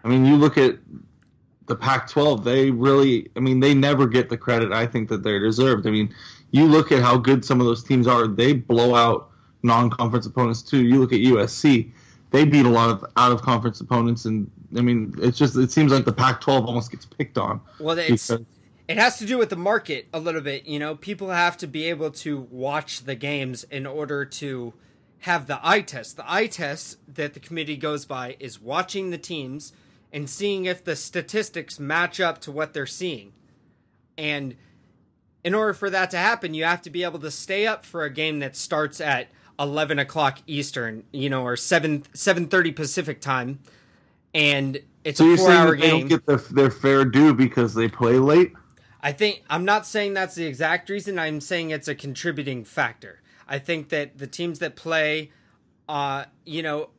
I 0.04 0.08
mean, 0.08 0.26
you 0.26 0.36
look 0.36 0.58
at 0.58 0.78
the 1.68 1.76
Pac-12, 1.76 2.44
they 2.44 2.70
really, 2.70 3.30
I 3.36 3.40
mean, 3.40 3.60
they 3.60 3.74
never 3.74 4.06
get 4.06 4.30
the 4.30 4.38
credit 4.38 4.72
I 4.72 4.86
think 4.86 5.10
that 5.10 5.24
they're 5.24 5.40
deserved. 5.40 5.88
I 5.88 5.90
mean, 5.90 6.14
you 6.52 6.68
look 6.68 6.92
at 6.92 7.02
how 7.02 7.18
good 7.18 7.44
some 7.44 7.60
of 7.60 7.66
those 7.66 7.84
teams 7.84 8.08
are; 8.08 8.28
they 8.28 8.54
blow 8.54 8.96
out 8.96 9.32
non-conference 9.64 10.26
opponents 10.28 10.62
too. 10.62 10.86
You 10.86 11.00
look 11.00 11.12
at 11.12 11.20
USC; 11.20 11.92
they 12.32 12.46
beat 12.46 12.66
a 12.66 12.70
lot 12.70 12.90
of 12.90 13.06
out-of-conference 13.18 13.82
opponents, 13.82 14.26
and 14.26 14.50
I 14.78 14.82
mean, 14.82 15.14
it's 15.20 15.38
just 15.38 15.56
it 15.58 15.72
seems 15.72 15.92
like 15.92 16.06
the 16.06 16.14
Pac-12 16.14 16.66
almost 16.66 16.92
gets 16.92 17.06
picked 17.06 17.38
on. 17.38 17.62
Well, 17.80 17.98
it's 17.98 18.28
because- 18.28 18.46
it 18.88 18.98
has 18.98 19.18
to 19.18 19.26
do 19.26 19.40
with 19.40 19.50
the 19.50 19.56
market 19.56 20.08
a 20.14 20.20
little 20.20 20.42
bit. 20.42 20.68
You 20.68 20.78
know, 20.78 20.96
people 20.96 21.32
have 21.32 21.58
to 21.58 21.68
be 21.68 21.86
able 21.86 22.12
to 22.12 22.48
watch 22.52 23.06
the 23.06 23.16
games 23.16 23.64
in 23.64 23.88
order 23.88 24.26
to 24.26 24.74
have 25.20 25.48
the 25.48 25.60
eye 25.64 25.82
test. 25.82 26.18
The 26.18 26.32
eye 26.32 26.46
test 26.46 26.98
that 27.14 27.34
the 27.34 27.40
committee 27.40 27.78
goes 27.78 28.06
by 28.06 28.36
is 28.40 28.62
watching 28.62 29.10
the 29.10 29.18
teams 29.18 29.74
and 30.14 30.30
seeing 30.30 30.66
if 30.66 30.84
the 30.84 30.96
statistics 30.96 31.80
match 31.80 32.20
up 32.20 32.40
to 32.42 32.52
what 32.52 32.74
they're 32.74 32.86
seeing. 32.86 33.34
And 34.20 34.56
in 35.44 35.56
order 35.56 35.74
for 35.74 35.90
that 35.90 36.12
to 36.12 36.18
happen, 36.18 36.54
you 36.54 36.64
have 36.64 36.84
to 36.84 36.90
be 36.92 37.04
able 37.04 37.20
to 37.20 37.32
stay 37.32 37.66
up 37.66 37.86
for 37.86 38.04
a 38.04 38.10
game 38.12 38.40
that 38.40 38.56
starts 38.56 39.02
at 39.02 39.30
eleven 39.60 39.98
o'clock 40.00 40.40
Eastern, 40.48 41.04
you 41.12 41.30
know, 41.30 41.44
or 41.44 41.56
seven 41.58 42.04
seven 42.14 42.48
thirty 42.48 42.72
Pacific 42.72 43.20
time, 43.20 43.60
and 44.36 44.80
it's 45.06 45.18
so 45.18 45.26
a 45.26 45.28
you're 45.30 45.38
four 45.38 45.48
saying 45.48 45.60
hour 45.60 45.72
that 45.72 45.82
they 45.82 45.90
don't 45.90 46.08
get 46.08 46.26
their, 46.26 46.38
their 46.38 46.70
fair 46.70 47.06
due 47.06 47.34
because 47.34 47.74
they 47.74 47.88
play 47.88 48.20
late? 48.20 48.54
I 49.02 49.12
think 49.12 49.44
I'm 49.50 49.66
not 49.66 49.88
saying 49.88 50.14
that's 50.14 50.36
the 50.36 50.46
exact 50.46 50.90
reason. 50.90 51.18
I'm 51.18 51.40
saying 51.40 51.72
it's 51.72 51.88
a 51.88 51.96
contributing 51.96 52.66
factor. 52.66 53.22
I 53.48 53.60
think 53.60 53.90
that 53.90 54.18
the 54.18 54.28
teams 54.28 54.60
that 54.60 54.76
play, 54.76 55.32
uh, 55.88 56.26
you 56.46 56.62
know, 56.62 56.90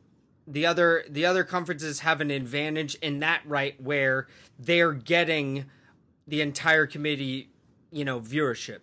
the 0.47 0.65
other 0.65 1.03
the 1.09 1.25
other 1.25 1.43
conferences 1.43 1.99
have 1.99 2.21
an 2.21 2.31
advantage 2.31 2.95
in 2.95 3.19
that 3.19 3.41
right 3.45 3.79
where 3.81 4.27
they're 4.57 4.93
getting 4.93 5.65
the 6.25 6.41
entire 6.41 6.87
committee, 6.87 7.49
you 7.91 8.03
know, 8.03 8.19
viewership. 8.19 8.79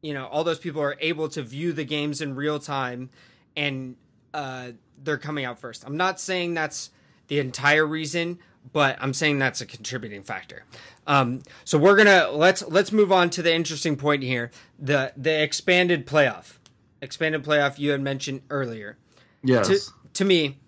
You 0.00 0.14
know, 0.14 0.26
all 0.26 0.44
those 0.44 0.58
people 0.58 0.80
are 0.80 0.96
able 1.00 1.28
to 1.30 1.42
view 1.42 1.72
the 1.74 1.84
games 1.84 2.22
in 2.22 2.34
real 2.34 2.58
time, 2.58 3.10
and 3.56 3.96
uh, 4.32 4.70
they're 5.02 5.18
coming 5.18 5.44
out 5.44 5.58
first. 5.58 5.84
I'm 5.84 5.96
not 5.96 6.18
saying 6.18 6.54
that's 6.54 6.90
the 7.30 7.38
entire 7.38 7.86
reason, 7.86 8.40
but 8.72 8.98
I'm 9.00 9.14
saying 9.14 9.38
that's 9.38 9.60
a 9.60 9.66
contributing 9.66 10.24
factor. 10.24 10.64
Um, 11.06 11.42
so 11.64 11.78
we're 11.78 11.96
gonna 11.96 12.28
let's 12.30 12.62
let's 12.66 12.92
move 12.92 13.10
on 13.10 13.30
to 13.30 13.42
the 13.42 13.54
interesting 13.54 13.96
point 13.96 14.22
here 14.22 14.50
the 14.78 15.12
the 15.16 15.42
expanded 15.42 16.06
playoff, 16.06 16.58
expanded 17.00 17.44
playoff 17.44 17.78
you 17.78 17.92
had 17.92 18.00
mentioned 18.02 18.42
earlier. 18.50 18.98
Yes. 19.42 19.68
To 19.68 19.92
to 20.12 20.24
me, 20.24 20.58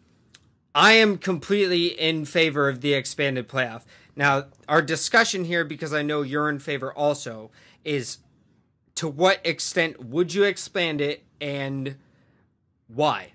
I 0.73 0.93
am 0.93 1.19
completely 1.19 1.89
in 1.89 2.25
favor 2.25 2.69
of 2.69 2.81
the 2.81 2.95
expanded 2.95 3.49
playoff. 3.49 3.83
Now, 4.15 4.45
our 4.69 4.83
discussion 4.83 5.45
here, 5.45 5.65
because 5.65 5.93
I 5.93 6.03
know 6.03 6.23
you're 6.23 6.49
in 6.49 6.61
favor 6.61 6.93
also, 6.93 7.51
is 7.85 8.19
to 8.95 9.09
what 9.09 9.41
extent 9.45 10.05
would 10.05 10.33
you 10.33 10.45
expand 10.45 11.01
it 11.01 11.25
and 11.41 11.97
why? 12.87 13.33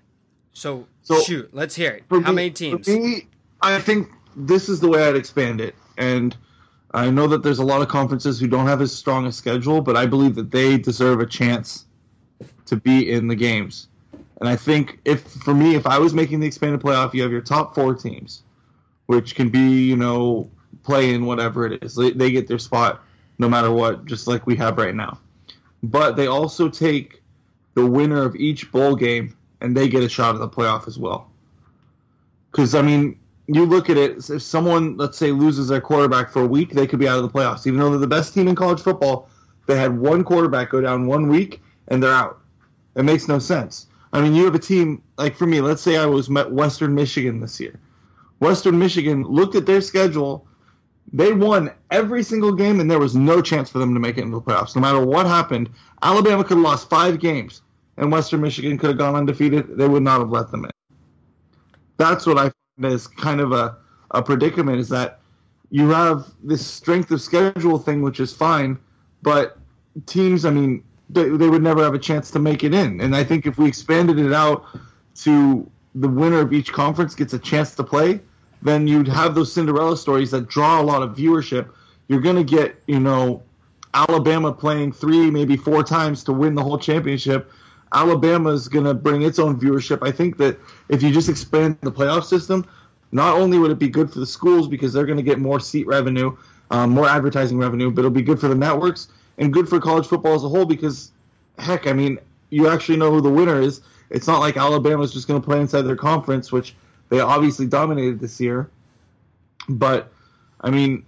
So, 0.58 0.88
So, 1.02 1.20
shoot, 1.22 1.54
let's 1.54 1.76
hear 1.76 1.92
it. 1.92 2.04
How 2.10 2.18
me- 2.18 2.32
many 2.32 2.50
teams? 2.50 2.86
For 2.86 2.98
me, 2.98 3.28
I 3.62 3.78
think 3.78 4.08
this 4.36 4.68
is 4.68 4.80
the 4.80 4.88
way 4.88 5.06
I'd 5.06 5.14
expand 5.14 5.60
it. 5.60 5.76
And 5.96 6.36
I 6.92 7.10
know 7.10 7.28
that 7.28 7.44
there's 7.44 7.60
a 7.60 7.64
lot 7.64 7.80
of 7.80 7.86
conferences 7.86 8.40
who 8.40 8.48
don't 8.48 8.66
have 8.66 8.80
as 8.80 8.92
strong 8.92 9.26
a 9.26 9.32
schedule, 9.32 9.80
but 9.80 9.96
I 9.96 10.06
believe 10.06 10.34
that 10.34 10.50
they 10.50 10.76
deserve 10.76 11.20
a 11.20 11.26
chance 11.26 11.84
to 12.66 12.74
be 12.76 13.08
in 13.08 13.28
the 13.28 13.36
games. 13.36 13.86
And 14.40 14.48
I 14.48 14.56
think 14.56 14.98
if 15.04 15.22
for 15.22 15.54
me, 15.54 15.76
if 15.76 15.86
I 15.86 15.98
was 15.98 16.12
making 16.12 16.40
the 16.40 16.48
expanded 16.48 16.80
playoff, 16.80 17.14
you 17.14 17.22
have 17.22 17.30
your 17.30 17.40
top 17.40 17.74
four 17.74 17.94
teams, 17.94 18.42
which 19.06 19.36
can 19.36 19.50
be, 19.50 19.84
you 19.84 19.96
know, 19.96 20.50
play 20.82 21.14
in 21.14 21.24
whatever 21.24 21.66
it 21.66 21.84
is. 21.84 21.94
They, 21.94 22.10
they 22.10 22.32
get 22.32 22.48
their 22.48 22.58
spot 22.58 23.04
no 23.38 23.48
matter 23.48 23.70
what, 23.70 24.06
just 24.06 24.26
like 24.26 24.44
we 24.46 24.56
have 24.56 24.76
right 24.76 24.94
now. 24.94 25.18
But 25.84 26.16
they 26.16 26.26
also 26.26 26.68
take 26.68 27.22
the 27.74 27.86
winner 27.86 28.24
of 28.24 28.34
each 28.34 28.72
bowl 28.72 28.96
game 28.96 29.36
and 29.60 29.76
they 29.76 29.88
get 29.88 30.02
a 30.02 30.08
shot 30.08 30.34
at 30.34 30.40
the 30.40 30.48
playoff 30.48 30.86
as 30.86 30.98
well. 30.98 31.30
Because 32.50 32.74
I 32.74 32.82
mean, 32.82 33.18
you 33.46 33.64
look 33.64 33.90
at 33.90 33.96
it. 33.96 34.30
If 34.30 34.42
someone, 34.42 34.96
let's 34.96 35.18
say, 35.18 35.32
loses 35.32 35.68
their 35.68 35.80
quarterback 35.80 36.30
for 36.30 36.42
a 36.42 36.46
week, 36.46 36.72
they 36.72 36.86
could 36.86 36.98
be 36.98 37.08
out 37.08 37.18
of 37.18 37.22
the 37.22 37.38
playoffs. 37.38 37.66
Even 37.66 37.80
though 37.80 37.90
they're 37.90 37.98
the 37.98 38.06
best 38.06 38.34
team 38.34 38.46
in 38.46 38.54
college 38.54 38.80
football, 38.80 39.28
they 39.66 39.76
had 39.76 39.98
one 39.98 40.24
quarterback 40.24 40.70
go 40.70 40.80
down 40.80 41.06
one 41.06 41.28
week 41.28 41.60
and 41.88 42.02
they're 42.02 42.12
out. 42.12 42.40
It 42.94 43.04
makes 43.04 43.28
no 43.28 43.38
sense. 43.38 43.86
I 44.12 44.20
mean, 44.20 44.34
you 44.34 44.44
have 44.44 44.54
a 44.54 44.58
team 44.58 45.02
like 45.16 45.36
for 45.36 45.46
me. 45.46 45.60
Let's 45.60 45.82
say 45.82 45.96
I 45.96 46.06
was 46.06 46.30
met 46.30 46.50
Western 46.50 46.94
Michigan 46.94 47.40
this 47.40 47.60
year. 47.60 47.78
Western 48.40 48.78
Michigan 48.78 49.22
looked 49.24 49.54
at 49.54 49.66
their 49.66 49.80
schedule. 49.80 50.46
They 51.12 51.32
won 51.32 51.70
every 51.90 52.22
single 52.22 52.52
game, 52.52 52.80
and 52.80 52.90
there 52.90 52.98
was 52.98 53.16
no 53.16 53.40
chance 53.40 53.70
for 53.70 53.78
them 53.78 53.94
to 53.94 54.00
make 54.00 54.18
it 54.18 54.22
into 54.22 54.36
the 54.36 54.42
playoffs. 54.42 54.76
No 54.76 54.82
matter 54.82 55.04
what 55.04 55.26
happened, 55.26 55.70
Alabama 56.02 56.44
could 56.44 56.58
have 56.58 56.64
lost 56.64 56.90
five 56.90 57.18
games, 57.18 57.62
and 57.98 58.10
Western 58.10 58.40
Michigan 58.40 58.78
could 58.78 58.90
have 58.90 58.98
gone 58.98 59.14
undefeated. 59.14 59.76
They 59.76 59.88
would 59.88 60.02
not 60.02 60.20
have 60.20 60.30
let 60.30 60.50
them 60.50 60.64
in. 60.64 60.70
That's 61.96 62.26
what 62.26 62.38
I 62.38 62.44
find 62.44 62.92
as 62.92 63.06
kind 63.06 63.40
of 63.40 63.52
a, 63.52 63.76
a 64.12 64.22
predicament 64.22 64.78
is 64.78 64.88
that 64.90 65.20
you 65.70 65.90
have 65.90 66.26
this 66.42 66.64
strength 66.66 67.10
of 67.10 67.20
schedule 67.20 67.78
thing, 67.78 68.00
which 68.02 68.20
is 68.20 68.32
fine, 68.32 68.78
but 69.22 69.58
teams, 70.06 70.44
I 70.44 70.50
mean, 70.50 70.82
they, 71.10 71.28
they 71.28 71.48
would 71.48 71.62
never 71.62 71.82
have 71.82 71.94
a 71.94 71.98
chance 71.98 72.30
to 72.30 72.38
make 72.38 72.64
it 72.64 72.72
in. 72.72 73.00
And 73.00 73.14
I 73.14 73.24
think 73.24 73.46
if 73.46 73.58
we 73.58 73.66
expanded 73.66 74.18
it 74.18 74.32
out 74.32 74.64
to 75.16 75.68
the 75.94 76.08
winner 76.08 76.40
of 76.40 76.52
each 76.52 76.72
conference 76.72 77.14
gets 77.14 77.32
a 77.32 77.38
chance 77.38 77.74
to 77.74 77.84
play, 77.84 78.20
then 78.62 78.86
you'd 78.86 79.08
have 79.08 79.34
those 79.34 79.52
Cinderella 79.52 79.96
stories 79.96 80.30
that 80.30 80.48
draw 80.48 80.80
a 80.80 80.82
lot 80.82 81.02
of 81.02 81.16
viewership. 81.16 81.70
You're 82.08 82.20
going 82.20 82.36
to 82.36 82.44
get, 82.44 82.80
you 82.86 83.00
know, 83.00 83.42
Alabama 83.94 84.52
playing 84.52 84.92
three, 84.92 85.30
maybe 85.30 85.56
four 85.56 85.82
times 85.82 86.22
to 86.24 86.32
win 86.32 86.54
the 86.54 86.62
whole 86.62 86.78
championship. 86.78 87.50
Alabama's 87.92 88.68
going 88.68 88.84
to 88.84 88.94
bring 88.94 89.22
its 89.22 89.38
own 89.38 89.58
viewership. 89.58 90.06
I 90.06 90.10
think 90.10 90.36
that 90.38 90.58
if 90.88 91.02
you 91.02 91.10
just 91.10 91.28
expand 91.28 91.78
the 91.80 91.92
playoff 91.92 92.24
system, 92.24 92.66
not 93.12 93.36
only 93.36 93.58
would 93.58 93.70
it 93.70 93.78
be 93.78 93.88
good 93.88 94.12
for 94.12 94.18
the 94.18 94.26
schools 94.26 94.68
because 94.68 94.92
they're 94.92 95.06
going 95.06 95.16
to 95.16 95.22
get 95.22 95.38
more 95.38 95.60
seat 95.60 95.86
revenue, 95.86 96.36
um, 96.70 96.90
more 96.90 97.08
advertising 97.08 97.58
revenue, 97.58 97.90
but 97.90 98.00
it'll 98.00 98.10
be 98.10 98.22
good 98.22 98.38
for 98.38 98.48
the 98.48 98.54
networks 98.54 99.08
and 99.38 99.52
good 99.52 99.68
for 99.68 99.80
college 99.80 100.06
football 100.06 100.34
as 100.34 100.44
a 100.44 100.48
whole 100.48 100.66
because, 100.66 101.12
heck, 101.58 101.86
I 101.86 101.92
mean, 101.92 102.18
you 102.50 102.68
actually 102.68 102.98
know 102.98 103.10
who 103.10 103.20
the 103.20 103.30
winner 103.30 103.60
is. 103.60 103.80
It's 104.10 104.26
not 104.26 104.40
like 104.40 104.56
Alabama's 104.56 105.12
just 105.12 105.28
going 105.28 105.40
to 105.40 105.44
play 105.44 105.60
inside 105.60 105.82
their 105.82 105.96
conference, 105.96 106.52
which 106.52 106.74
they 107.08 107.20
obviously 107.20 107.66
dominated 107.66 108.20
this 108.20 108.40
year. 108.40 108.68
But, 109.68 110.12
I 110.60 110.70
mean, 110.70 111.04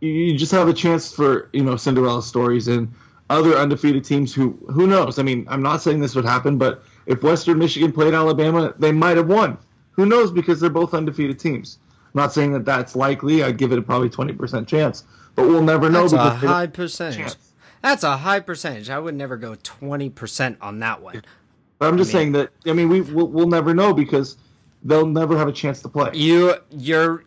you 0.00 0.36
just 0.36 0.52
have 0.52 0.68
a 0.68 0.72
chance 0.72 1.12
for, 1.12 1.48
you 1.52 1.62
know, 1.62 1.76
Cinderella 1.76 2.22
stories 2.22 2.68
and 2.68 2.92
other 3.28 3.56
undefeated 3.56 4.04
teams 4.04 4.34
who, 4.34 4.52
who 4.70 4.86
knows? 4.86 5.18
I 5.18 5.22
mean, 5.22 5.46
I'm 5.48 5.62
not 5.62 5.82
saying 5.82 6.00
this 6.00 6.14
would 6.14 6.24
happen, 6.24 6.58
but 6.58 6.82
if 7.06 7.22
Western 7.22 7.58
Michigan 7.58 7.92
played 7.92 8.14
Alabama, 8.14 8.74
they 8.78 8.92
might 8.92 9.16
have 9.16 9.28
won. 9.28 9.58
Who 9.92 10.06
knows? 10.06 10.30
Because 10.30 10.60
they're 10.60 10.70
both 10.70 10.94
undefeated 10.94 11.38
teams. 11.38 11.78
I'm 12.04 12.22
not 12.22 12.32
saying 12.32 12.52
that 12.52 12.64
that's 12.64 12.94
likely. 12.94 13.42
I'd 13.42 13.58
give 13.58 13.72
it 13.72 13.78
a 13.78 13.82
probably 13.82 14.10
20% 14.10 14.66
chance, 14.66 15.04
but 15.34 15.48
we'll 15.48 15.62
never 15.62 15.90
know. 15.90 16.08
That's 16.08 16.12
a 16.12 16.46
high 16.46 16.66
percentage. 16.66 17.34
That's 17.82 18.02
a 18.02 18.16
high 18.16 18.40
percentage. 18.40 18.90
I 18.90 18.98
would 18.98 19.14
never 19.14 19.36
go 19.36 19.54
20% 19.54 20.56
on 20.60 20.80
that 20.80 21.02
one. 21.02 21.22
But 21.78 21.88
I'm 21.88 21.98
just 21.98 22.14
I 22.14 22.18
mean, 22.18 22.32
saying 22.32 22.32
that. 22.32 22.50
I 22.66 22.72
mean, 22.72 22.88
we 22.88 23.00
we'll, 23.02 23.28
we'll 23.28 23.48
never 23.48 23.74
know 23.74 23.92
because 23.92 24.38
they'll 24.82 25.06
never 25.06 25.36
have 25.36 25.48
a 25.48 25.52
chance 25.52 25.82
to 25.82 25.88
play. 25.88 26.10
You, 26.14 26.54
you're. 26.70 27.24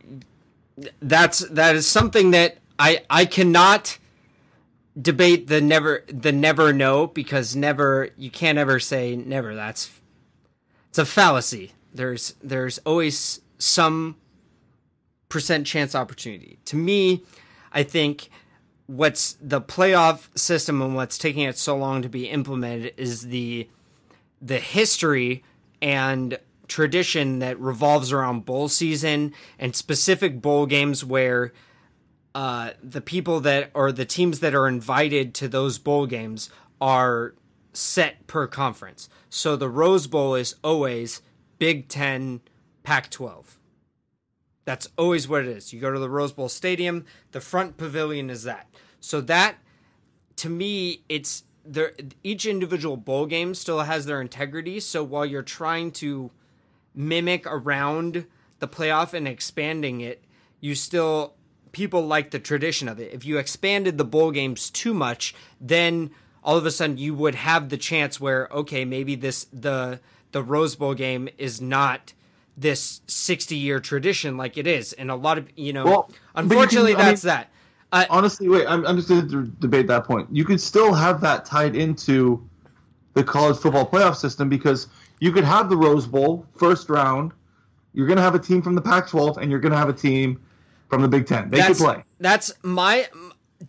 That's 1.01 1.39
that 1.50 1.75
is 1.75 1.86
something 1.86 2.32
that 2.32 2.58
I 2.79 3.03
I 3.10 3.25
cannot 3.25 3.98
debate 5.00 5.48
the 5.48 5.62
never 5.62 6.03
the 6.08 6.32
never 6.32 6.74
no 6.74 7.08
because 7.08 7.56
never 7.56 8.10
you 8.18 8.29
can't 8.29 8.58
ever 8.58 8.79
say 8.79 9.15
never. 9.15 9.56
That's 9.56 10.00
it's 10.89 10.98
a 10.98 11.06
fallacy. 11.06 11.74
There's 11.94 12.36
there's 12.44 12.79
always 12.79 13.41
some 13.58 14.18
percent 15.29 15.68
chance 15.68 15.96
opportunity. 15.96 16.60
To 16.65 16.75
me, 16.75 17.24
I 17.72 17.84
think 17.84 18.29
what's 18.88 19.34
the 19.34 19.62
playoff 19.62 20.36
system 20.38 20.82
and 20.82 20.96
what's 20.96 21.18
taking 21.18 21.44
it 21.44 21.58
so 21.58 21.77
long 21.77 22.01
to 22.01 22.10
be 22.10 22.27
implemented 22.27 22.94
is 22.98 23.27
the 23.27 23.70
the 24.41 24.60
history 24.60 25.44
and 25.82 26.39
tradition 26.68 27.39
that 27.39 27.60
revolves 27.60 28.12
around 28.12 28.46
bowl 28.46 28.68
season 28.68 29.34
and 29.58 29.75
specific 29.75 30.41
bowl 30.41 30.65
games 30.65 31.03
where 31.03 31.51
uh, 32.36 32.72
the 32.84 33.02
people 33.02 33.40
that 33.42 33.72
or 33.74 33.92
the 33.92 34.06
teams 34.06 34.40
that 34.40 34.54
are 34.54 34.68
invited 34.68 35.34
to 35.36 35.48
those 35.48 35.78
bowl 35.78 36.06
games 36.06 36.50
are 36.80 37.34
set 37.74 38.26
per 38.28 38.48
conference. 38.48 39.10
So 39.30 39.56
the 39.56 39.70
Rose 39.70 40.08
Bowl 40.08 40.36
is 40.36 40.56
always 40.64 41.22
Big 41.58 41.88
Ten, 41.88 42.42
Pac 42.84 43.10
12. 43.10 43.60
That's 44.66 44.88
always 44.98 45.28
what 45.28 45.46
it 45.46 45.48
is. 45.48 45.74
You 45.74 45.80
go 45.80 45.92
to 45.92 46.00
the 46.00 46.10
Rose 46.10 46.32
Bowl 46.32 46.50
Stadium, 46.50 47.06
the 47.32 47.42
front 47.42 47.78
pavilion 47.78 48.30
is 48.30 48.44
that. 48.44 48.68
So 49.00 49.22
that 49.22 49.56
to 50.38 50.50
me 50.50 51.04
it's 51.10 51.44
there 51.66 51.94
each 52.24 52.46
individual 52.46 52.98
bowl 52.98 53.26
game 53.26 53.54
still 53.54 53.82
has 53.82 54.06
their 54.06 54.22
integrity, 54.22 54.80
so 54.80 55.04
while 55.04 55.26
you're 55.26 55.42
trying 55.42 55.92
to 55.92 56.32
mimic 56.96 57.46
around 57.46 58.26
the 58.60 58.68
playoff 58.68 59.14
and 59.14 59.28
expanding 59.28 60.02
it, 60.02 60.24
you 60.60 60.76
still 60.76 61.36
people 61.72 62.06
like 62.06 62.32
the 62.32 62.40
tradition 62.40 62.88
of 62.88 63.00
it. 63.00 63.14
If 63.14 63.26
you 63.26 63.38
expanded 63.38 63.98
the 63.98 64.04
bowl 64.04 64.32
games 64.32 64.70
too 64.70 64.94
much, 64.94 65.36
then 65.60 66.12
all 66.44 66.58
of 66.58 66.66
a 66.66 66.72
sudden 66.72 66.98
you 66.98 67.14
would 67.14 67.36
have 67.36 67.70
the 67.70 67.78
chance 67.78 68.20
where 68.20 68.48
okay, 68.52 68.86
maybe 68.86 69.16
this 69.16 69.46
the 69.54 70.00
the 70.32 70.44
Rose 70.44 70.76
Bowl 70.76 70.94
game 70.94 71.30
is 71.38 71.60
not 71.62 72.14
this 72.58 73.02
60 73.08 73.56
year 73.56 73.80
tradition 73.80 74.36
like 74.36 74.58
it 74.58 74.68
is 74.68 74.92
and 74.92 75.10
a 75.10 75.16
lot 75.16 75.38
of 75.38 75.48
you 75.56 75.72
know 75.72 75.86
well, 75.86 76.12
unfortunately 76.36 76.92
can, 76.92 77.06
that's 77.06 77.24
I 77.24 77.28
mean, 77.28 77.38
that 77.38 77.50
uh, 77.92 78.06
honestly, 78.10 78.48
wait. 78.48 78.68
I'm, 78.68 78.86
I'm 78.86 78.98
just 78.98 79.10
going 79.10 79.28
to 79.30 79.48
debate 79.60 79.88
that 79.88 80.06
point. 80.06 80.28
You 80.32 80.46
could 80.46 80.62
still 80.62 80.94
have 80.94 81.22
that 81.22 81.46
tied 81.46 81.76
into 81.76 82.48
the 83.14 83.24
college 83.24 83.58
football 83.58 83.90
playoff 83.90 84.16
system 84.16 84.48
because 84.48 84.88
you 85.20 85.32
could 85.32 85.44
have 85.44 85.70
the 85.70 85.78
Rose 85.78 86.06
Bowl 86.06 86.46
first 86.56 86.89
round. 86.89 87.32
You're 87.93 88.06
going 88.06 88.17
to 88.17 88.24
have 88.24 88.36
a 88.36 88.39
team 88.39 88.62
from 88.62 88.76
the 88.76 88.82
Pac-12, 88.82 89.38
and 89.38 89.50
you're 89.50 89.60
going 89.60 89.72
to 89.72 89.78
have 89.78 89.89
a 89.89 89.93
team 89.93 90.39
from 90.89 91.02
the 91.02 91.08
Big 91.08 91.28
Ten. 91.28 91.49
They 91.49 91.62
could 91.62 91.78
play. 91.78 92.04
That's 92.19 92.52
my. 92.63 93.08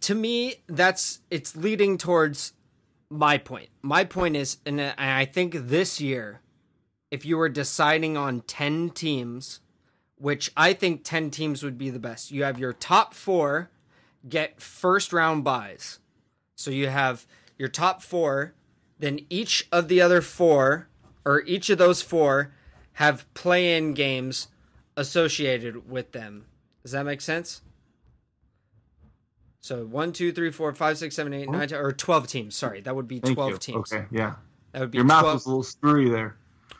To 0.00 0.14
me, 0.14 0.56
that's 0.66 1.20
it's 1.30 1.56
leading 1.56 1.98
towards 1.98 2.52
my 3.10 3.38
point. 3.38 3.68
My 3.82 4.04
point 4.04 4.36
is, 4.36 4.58
and 4.64 4.80
I 4.80 5.24
think 5.24 5.54
this 5.54 6.00
year, 6.00 6.40
if 7.10 7.24
you 7.24 7.36
were 7.36 7.48
deciding 7.48 8.16
on 8.16 8.40
ten 8.42 8.90
teams, 8.90 9.60
which 10.16 10.50
I 10.56 10.72
think 10.72 11.04
ten 11.04 11.30
teams 11.30 11.62
would 11.62 11.76
be 11.76 11.90
the 11.90 11.98
best, 11.98 12.30
you 12.30 12.44
have 12.44 12.58
your 12.58 12.72
top 12.72 13.14
four 13.14 13.70
get 14.28 14.60
first 14.60 15.12
round 15.12 15.44
buys. 15.44 15.98
So 16.54 16.70
you 16.70 16.88
have 16.88 17.26
your 17.58 17.68
top 17.68 18.02
four, 18.02 18.54
then 18.98 19.20
each 19.30 19.66
of 19.72 19.88
the 19.88 20.00
other 20.00 20.20
four, 20.20 20.88
or 21.24 21.42
each 21.42 21.70
of 21.70 21.78
those 21.78 22.02
four, 22.02 22.52
have 22.94 23.32
play 23.34 23.76
in 23.76 23.94
games 23.94 24.48
associated 24.96 25.90
with 25.90 26.12
them. 26.12 26.44
Does 26.82 26.92
that 26.92 27.04
make 27.04 27.20
sense? 27.20 27.62
So 29.60 29.84
one, 29.84 30.12
two, 30.12 30.32
three, 30.32 30.50
four, 30.50 30.72
five, 30.74 30.96
six, 30.98 31.14
seven, 31.14 31.34
eight, 31.34 31.50
nine, 31.50 31.72
or 31.74 31.92
twelve 31.92 32.26
teams. 32.26 32.56
Sorry, 32.56 32.80
that 32.80 32.96
would 32.96 33.08
be 33.08 33.20
Thank 33.20 33.36
twelve 33.36 33.52
you. 33.52 33.58
teams. 33.58 33.92
Okay, 33.92 34.06
yeah. 34.10 34.36
That 34.72 34.80
would 34.80 34.90
be 34.90 34.98
your 34.98 35.04
12... 35.04 35.24
math 35.24 35.34
was 35.34 35.46
a 35.46 35.48
little 35.48 35.62
screwy 35.62 36.08
there. 36.08 36.36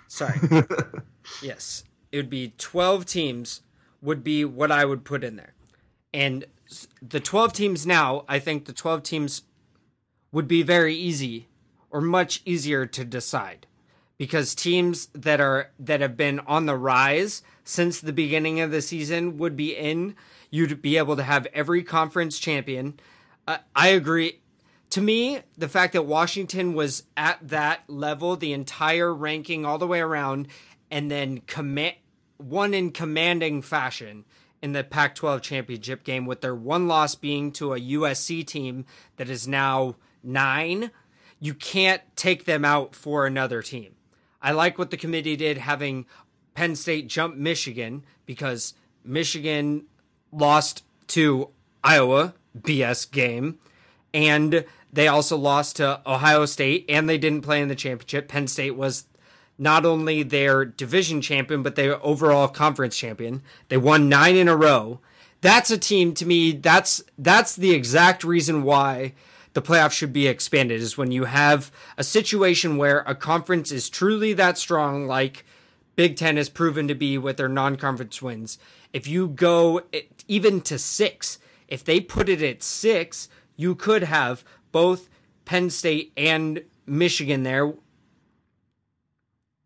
Sorry. 0.09 0.39
yes, 1.43 1.85
it 2.11 2.17
would 2.17 2.31
be 2.31 2.55
twelve 2.57 3.05
teams. 3.05 3.63
Would 4.03 4.25
be 4.25 4.47
what 4.47 4.73
I 4.73 4.87
would 4.87 5.05
put 5.05 5.23
in 5.23 5.37
there, 5.37 5.53
and 6.15 6.47
the 7.03 7.21
12 7.21 7.53
teams 7.53 7.87
now, 7.87 8.25
I 8.29 8.39
think 8.39 8.65
the 8.65 8.73
12 8.73 9.03
teams 9.03 9.43
would 10.33 10.47
be 10.47 10.63
very 10.63 10.95
easy 10.95 11.49
or 11.91 12.01
much 12.01 12.43
easier 12.45 12.87
to 12.87 13.05
decide 13.05 13.67
because 14.21 14.55
teams 14.55 15.09
that 15.15 15.41
are 15.41 15.71
that 15.79 16.03
have 16.03 16.15
been 16.15 16.41
on 16.41 16.67
the 16.67 16.77
rise 16.77 17.43
since 17.65 18.03
the 18.03 18.13
beginning 18.13 18.61
of 18.61 18.71
the 18.71 18.83
season 18.83 19.39
would 19.39 19.57
be 19.57 19.75
in 19.75 20.15
you'd 20.51 20.83
be 20.83 20.99
able 20.99 21.17
to 21.17 21.23
have 21.23 21.47
every 21.55 21.83
conference 21.83 22.39
champion 22.39 23.01
uh, 23.49 23.57
i 23.75 23.89
agree 23.89 24.39
to 24.91 25.01
me 25.01 25.41
the 25.57 25.69
fact 25.71 25.95
that 25.95 26.05
washington 26.05 26.75
was 26.75 27.05
at 27.17 27.39
that 27.41 27.81
level 27.89 28.37
the 28.37 28.53
entire 28.53 29.15
ranking 29.15 29.65
all 29.65 29.79
the 29.79 29.87
way 29.87 30.01
around 30.01 30.47
and 30.91 31.11
then 31.11 31.39
command 31.47 31.95
one 32.37 32.75
in 32.75 32.91
commanding 32.91 33.63
fashion 33.63 34.27
in 34.63 34.73
the 34.73 34.85
Pac 34.85 35.15
12 35.15 35.41
championship 35.41 36.05
game, 36.05 36.27
with 36.27 36.41
their 36.43 36.55
one 36.55 36.87
loss 36.87 37.15
being 37.15 37.53
to 37.53 37.73
a 37.75 37.81
USC 37.81 38.47
team 38.47 38.85
that 39.17 39.31
is 39.31 39.47
now 39.47 39.97
nine. 40.23 40.91
You 41.39 41.53
can't 41.55 42.03
take 42.17 42.45
them 42.45 42.65
out 42.65 42.95
for 42.95 43.27
another 43.27 43.63
team. 43.63 43.95
I 44.43 44.53
like 44.53 44.79
what 44.79 44.91
the 44.91 44.97
committee 44.97 45.37
did 45.37 45.59
having 45.59 46.07
Penn 46.55 46.77
State 46.77 47.09
jump 47.09 47.37
Michigan 47.37 48.05
because 48.27 48.75
Michigan 49.05 49.85
lost 50.33 50.85
to 51.09 51.49
Iowa, 51.83 52.35
BS 52.59 53.11
game, 53.11 53.59
and 54.13 54.65
they 54.93 55.09
also 55.09 55.37
lost 55.37 55.77
to 55.77 56.01
Ohio 56.07 56.47
State 56.47 56.85
and 56.89 57.09
they 57.09 57.19
didn't 57.19 57.43
play 57.43 57.61
in 57.61 57.69
the 57.69 57.75
championship. 57.75 58.29
Penn 58.29 58.47
State 58.47 58.77
was 58.77 59.07
not 59.59 59.85
only 59.85 60.23
their 60.23 60.65
division 60.65 61.21
champion, 61.21 61.63
but 61.63 61.77
their 61.77 62.05
overall 62.05 62.49
conference 62.49 62.97
champion. 62.97 63.43
They 63.69 63.77
won 63.77 64.09
nine 64.09 64.35
in 64.35 64.49
a 64.49 64.57
row. 64.57 65.01
That's 65.43 65.71
a 65.71 65.79
team 65.79 66.15
to 66.15 66.27
me. 66.27 66.53
That's 66.53 67.03
that's 67.19 67.57
the 67.57 67.73
exact 67.73 68.25
reason 68.25 68.63
why 68.63 69.13
the 69.53 69.63
playoffs 69.63 69.93
should 69.93 70.13
be 70.13 70.27
expanded. 70.27 70.81
Is 70.81 70.99
when 70.99 71.13
you 71.13 71.25
have 71.25 71.71
a 71.97 72.05
situation 72.05 72.77
where 72.77 73.01
a 73.07 73.15
conference 73.15 73.73
is 73.73 73.91
truly 73.91 74.33
that 74.35 74.59
strong, 74.59 75.07
like 75.07 75.45
Big 75.97 76.17
Ten 76.17 76.37
has 76.37 76.49
proven 76.49 76.89
to 76.89 76.95
be 76.95 77.19
with 77.19 77.37
their 77.37 77.49
non-conference 77.49 78.23
wins. 78.23 78.59
If 78.93 79.07
you 79.07 79.29
go 79.29 79.83
even 80.27 80.61
to 80.63 80.79
six, 80.79 81.39
if 81.69 81.85
they 81.85 82.01
put 82.01 82.29
it 82.29 82.43
at 82.43 82.63
six, 82.63 83.29
you 83.57 83.75
could 83.75 84.05
have 84.05 84.45
both 84.73 85.09
Penn 85.45 85.71
State 85.71 86.13
and 86.17 86.63
Michigan 86.87 87.43
there 87.43 87.75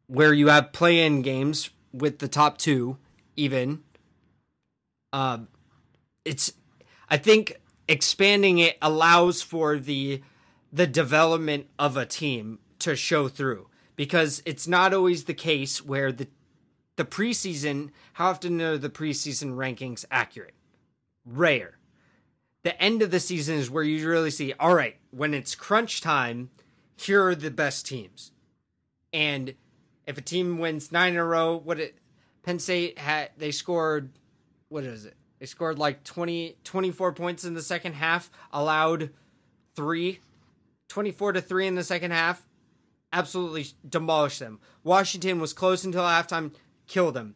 where 0.06 0.32
you 0.32 0.48
have 0.48 0.72
play-in 0.72 1.22
games 1.22 1.70
with 1.92 2.18
the 2.18 2.28
top 2.28 2.58
two, 2.58 2.98
even. 3.36 3.82
Uh, 5.12 5.38
it's, 6.24 6.52
I 7.08 7.16
think, 7.16 7.56
expanding 7.88 8.58
it 8.58 8.78
allows 8.80 9.42
for 9.42 9.78
the 9.78 10.22
the 10.72 10.86
development 10.86 11.68
of 11.78 11.96
a 11.96 12.04
team 12.04 12.58
to 12.80 12.96
show 12.96 13.28
through 13.28 13.68
because 13.94 14.42
it's 14.44 14.66
not 14.66 14.92
always 14.92 15.24
the 15.24 15.34
case 15.34 15.84
where 15.84 16.12
the 16.12 16.28
the 16.96 17.04
preseason. 17.04 17.90
How 18.14 18.30
often 18.30 18.60
are 18.60 18.78
the 18.78 18.90
preseason 18.90 19.54
rankings 19.54 20.04
accurate? 20.10 20.54
Rare. 21.24 21.78
The 22.62 22.80
end 22.80 23.02
of 23.02 23.10
the 23.10 23.20
season 23.20 23.56
is 23.56 23.70
where 23.70 23.84
you 23.84 24.08
really 24.08 24.30
see. 24.30 24.54
All 24.58 24.74
right, 24.74 24.96
when 25.10 25.34
it's 25.34 25.54
crunch 25.54 26.00
time, 26.00 26.50
here 26.96 27.26
are 27.26 27.34
the 27.34 27.50
best 27.50 27.86
teams, 27.86 28.32
and 29.12 29.54
if 30.06 30.18
a 30.18 30.22
team 30.22 30.58
wins 30.58 30.92
nine 30.92 31.12
in 31.12 31.18
a 31.18 31.24
row, 31.24 31.56
what 31.56 31.78
it 31.78 31.98
Penn 32.42 32.58
State 32.58 32.98
had 32.98 33.30
they 33.36 33.50
scored 33.50 34.10
what 34.68 34.84
is 34.84 35.04
it? 35.04 35.16
They 35.38 35.46
scored 35.46 35.78
like 35.78 36.04
20, 36.04 36.56
24 36.64 37.12
points 37.12 37.44
in 37.44 37.54
the 37.54 37.62
second 37.62 37.94
half, 37.94 38.30
allowed 38.52 39.10
3, 39.76 40.20
24 40.88 41.32
to 41.32 41.40
3 41.40 41.66
in 41.66 41.74
the 41.74 41.84
second 41.84 42.12
half, 42.12 42.46
absolutely 43.12 43.66
demolished 43.88 44.40
them. 44.40 44.60
Washington 44.82 45.40
was 45.40 45.52
close 45.52 45.84
until 45.84 46.02
halftime, 46.02 46.52
killed 46.86 47.14
them. 47.14 47.34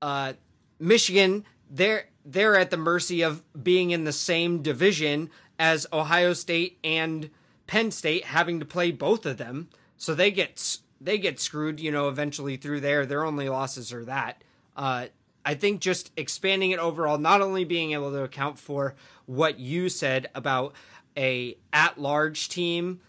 Uh, 0.00 0.34
Michigan, 0.78 1.44
they're 1.70 2.06
they're 2.24 2.56
at 2.56 2.70
the 2.70 2.76
mercy 2.76 3.22
of 3.22 3.42
being 3.62 3.90
in 3.90 4.04
the 4.04 4.12
same 4.12 4.62
division 4.62 5.30
as 5.58 5.86
Ohio 5.92 6.32
State 6.32 6.78
and 6.82 7.30
Penn 7.66 7.90
State, 7.90 8.24
having 8.24 8.60
to 8.60 8.66
play 8.66 8.90
both 8.90 9.26
of 9.26 9.36
them. 9.36 9.68
So 9.96 10.14
they 10.14 10.30
get 10.30 10.78
they 11.00 11.18
get 11.18 11.40
screwed, 11.40 11.80
you 11.80 11.90
know, 11.90 12.08
eventually 12.08 12.56
through 12.56 12.80
there. 12.80 13.06
Their 13.06 13.24
only 13.24 13.48
losses 13.48 13.92
are 13.92 14.04
that. 14.04 14.42
Uh, 14.76 15.06
I 15.44 15.54
think 15.54 15.80
just 15.80 16.10
expanding 16.16 16.70
it 16.70 16.78
overall, 16.78 17.18
not 17.18 17.40
only 17.40 17.64
being 17.64 17.92
able 17.92 18.10
to 18.12 18.22
account 18.22 18.58
for 18.58 18.94
what 19.26 19.58
you 19.58 19.88
said 19.88 20.28
about 20.34 20.74
a 21.16 21.56
at 21.72 21.98
large 21.98 22.48
team, 22.48 23.00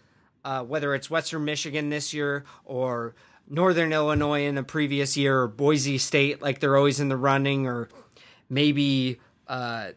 uh, 0.44 0.62
whether 0.62 0.94
it's 0.94 1.10
Western 1.10 1.44
Michigan 1.44 1.88
this 1.88 2.12
year 2.12 2.44
or 2.64 3.14
Northern 3.48 3.92
Illinois 3.92 4.44
in 4.44 4.58
a 4.58 4.62
previous 4.62 5.16
year 5.16 5.42
or 5.42 5.48
Boise 5.48 5.98
State, 5.98 6.42
like 6.42 6.60
they're 6.60 6.76
always 6.76 7.00
in 7.00 7.08
the 7.08 7.16
running, 7.16 7.66
or 7.66 7.88
maybe 8.48 9.20
uh, 9.48 9.90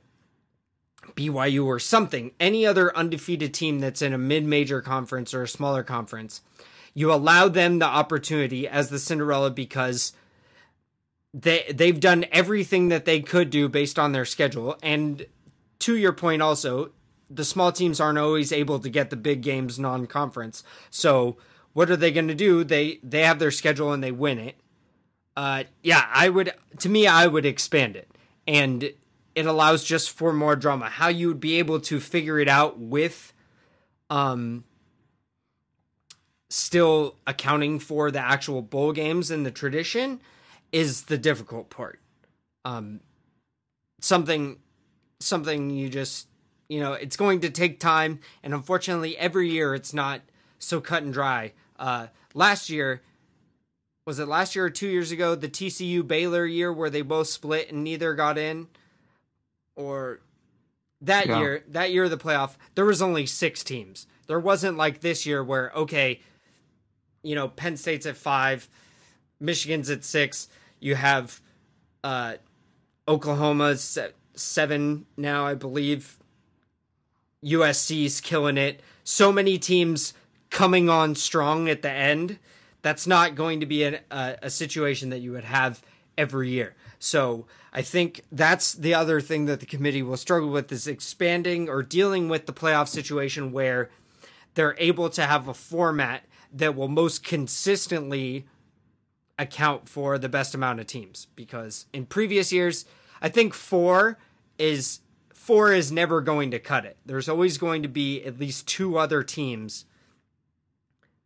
BYU 1.16 1.66
or 1.66 1.80
something, 1.80 2.32
any 2.40 2.66
other 2.66 2.96
undefeated 2.96 3.54
team 3.54 3.80
that's 3.80 4.02
in 4.02 4.14
a 4.14 4.18
mid 4.18 4.46
major 4.46 4.82
conference 4.82 5.34
or 5.34 5.44
a 5.44 5.48
smaller 5.48 5.84
conference, 5.84 6.42
you 6.94 7.12
allow 7.12 7.48
them 7.48 7.80
the 7.80 7.86
opportunity 7.86 8.68
as 8.68 8.90
the 8.90 9.00
Cinderella 9.00 9.52
because 9.52 10.14
they 11.34 11.72
they've 11.74 12.00
done 12.00 12.26
everything 12.32 12.90
that 12.90 13.06
they 13.06 13.22
could 13.22 13.50
do 13.50 13.70
based 13.70 14.00
on 14.00 14.12
their 14.12 14.26
schedule. 14.26 14.78
And 14.82 15.26
to 15.80 15.96
your 15.96 16.14
point 16.14 16.42
also, 16.42 16.92
the 17.30 17.46
small 17.46 17.72
teams 17.72 18.00
aren't 18.00 18.18
always 18.18 18.52
able 18.52 18.80
to 18.80 18.90
get 18.90 19.10
the 19.10 19.16
big 19.16 19.42
games 19.42 19.78
non 19.78 20.08
conference. 20.08 20.64
So 20.90 21.38
what 21.74 21.90
are 21.90 21.98
they 21.98 22.12
gonna 22.12 22.36
do? 22.36 22.64
They 22.64 23.00
they 23.04 23.22
have 23.22 23.40
their 23.40 23.52
schedule 23.52 23.94
and 23.94 24.04
they 24.04 24.12
win 24.12 24.40
it. 24.40 24.56
Uh 25.38 25.66
yeah, 25.84 26.06
I 26.12 26.30
would 26.30 26.54
to 26.80 26.90
me 26.90 27.08
I 27.08 27.28
would 27.28 27.46
expand 27.46 27.96
it. 27.96 28.10
And 28.48 28.92
it 29.36 29.46
allows 29.46 29.84
just 29.84 30.10
for 30.10 30.34
more 30.34 30.56
drama. 30.56 30.90
How 30.90 31.08
you 31.08 31.28
would 31.28 31.40
be 31.40 31.60
able 31.60 31.80
to 31.82 32.00
figure 32.00 32.40
it 32.40 32.48
out 32.48 32.80
with 32.80 33.34
um 34.10 34.64
still 36.50 37.16
accounting 37.28 37.78
for 37.78 38.10
the 38.10 38.20
actual 38.20 38.64
bowl 38.64 38.92
games 38.92 39.30
and 39.30 39.46
the 39.46 39.52
tradition 39.52 40.20
is 40.72 41.04
the 41.04 41.18
difficult 41.18 41.70
part. 41.70 42.00
Um 42.66 43.02
something 44.02 44.58
something 45.20 45.70
you 45.70 45.90
just 45.90 46.28
you 46.68 46.80
know, 46.80 46.94
it's 46.94 47.18
going 47.18 47.40
to 47.42 47.50
take 47.50 47.80
time 47.80 48.20
and 48.44 48.54
unfortunately 48.54 49.18
every 49.18 49.50
year 49.50 49.74
it's 49.74 49.94
not 49.94 50.22
so 50.60 50.80
cut 50.82 51.04
and 51.04 51.14
dry. 51.14 51.54
Uh 51.78 52.08
last 52.34 52.70
year 52.70 53.02
was 54.06 54.20
it 54.20 54.28
last 54.28 54.56
year 54.56 54.66
or 54.66 54.70
2 54.70 54.88
years 54.88 55.12
ago 55.12 55.36
the 55.36 55.50
TCU 55.50 56.06
Baylor 56.06 56.46
year 56.46 56.74
where 56.74 56.90
they 56.90 57.02
both 57.02 57.28
split 57.28 57.72
and 57.72 57.84
neither 57.84 58.14
got 58.14 58.38
in? 58.38 58.68
or 59.80 60.20
that 61.02 61.28
yeah. 61.28 61.40
year, 61.40 61.64
that 61.70 61.92
year 61.92 62.04
of 62.04 62.12
the 62.12 62.18
playoff, 62.18 62.58
there 62.76 62.84
was 62.84 63.02
only 63.02 63.26
six 63.26 63.64
teams. 63.64 64.06
There 64.28 64.40
wasn't 64.40 64.78
like 64.78 65.00
this 65.00 65.26
year 65.26 65.42
where 65.42 65.72
okay, 65.72 66.20
you 67.24 67.34
know, 67.34 67.48
Penn 67.48 67.78
State's 67.78 68.06
at 68.06 68.18
five, 68.18 68.68
Michigan's 69.40 69.90
at 69.90 70.04
six. 70.04 70.50
You 70.80 70.96
have 70.96 71.42
uh, 72.04 72.36
Oklahoma's 73.08 73.98
seven 74.36 75.06
now, 75.18 75.46
I 75.46 75.54
believe. 75.54 76.18
USC's 77.44 78.22
killing 78.22 78.58
it. 78.58 78.82
So 79.04 79.32
many 79.32 79.58
teams 79.58 80.14
coming 80.50 80.90
on 80.90 81.16
strong 81.16 81.70
at 81.70 81.82
the 81.82 81.92
end. 81.92 82.40
That's 82.82 83.08
not 83.08 83.36
going 83.36 83.60
to 83.60 83.66
be 83.66 83.84
a, 83.84 84.02
a 84.12 84.50
situation 84.50 85.10
that 85.10 85.20
you 85.20 85.32
would 85.32 85.44
have 85.44 85.82
every 86.18 86.50
year. 86.50 86.76
So 87.00 87.46
I 87.72 87.82
think 87.82 88.22
that's 88.32 88.74
the 88.74 88.94
other 88.94 89.22
thing 89.22 89.46
that 89.46 89.60
the 89.60 89.66
committee 89.66 90.04
will 90.04 90.18
struggle 90.18 90.50
with 90.50 90.72
is 90.72 90.88
expanding 90.88 91.70
or 91.70 91.82
dealing 91.82 92.28
with 92.28 92.46
the 92.46 92.54
playoff 92.54 92.88
situation 92.88 93.52
where 93.52 93.90
they're 94.56 94.76
able 94.78 95.10
to 95.12 95.26
have 95.26 95.48
a 95.48 95.54
format 95.54 96.24
that 96.52 96.76
will 96.76 96.88
most 96.88 97.24
consistently 97.24 98.46
account 99.40 99.90
for 99.90 100.20
the 100.20 100.30
best 100.30 100.54
amount 100.54 100.80
of 100.80 100.86
teams 100.86 101.28
because 101.36 101.86
in 101.94 102.06
previous 102.06 102.52
years 102.52 102.86
I 103.22 103.30
think 103.30 103.54
4 103.54 104.20
is 104.60 105.00
4 105.34 105.74
is 105.74 105.92
never 105.92 106.22
going 106.22 106.52
to 106.52 106.60
cut 106.60 106.86
it. 106.86 106.98
There's 107.06 107.28
always 107.28 107.58
going 107.58 107.82
to 107.82 107.88
be 107.88 108.24
at 108.24 108.38
least 108.38 108.68
two 108.68 108.98
other 108.98 109.24
teams 109.24 109.86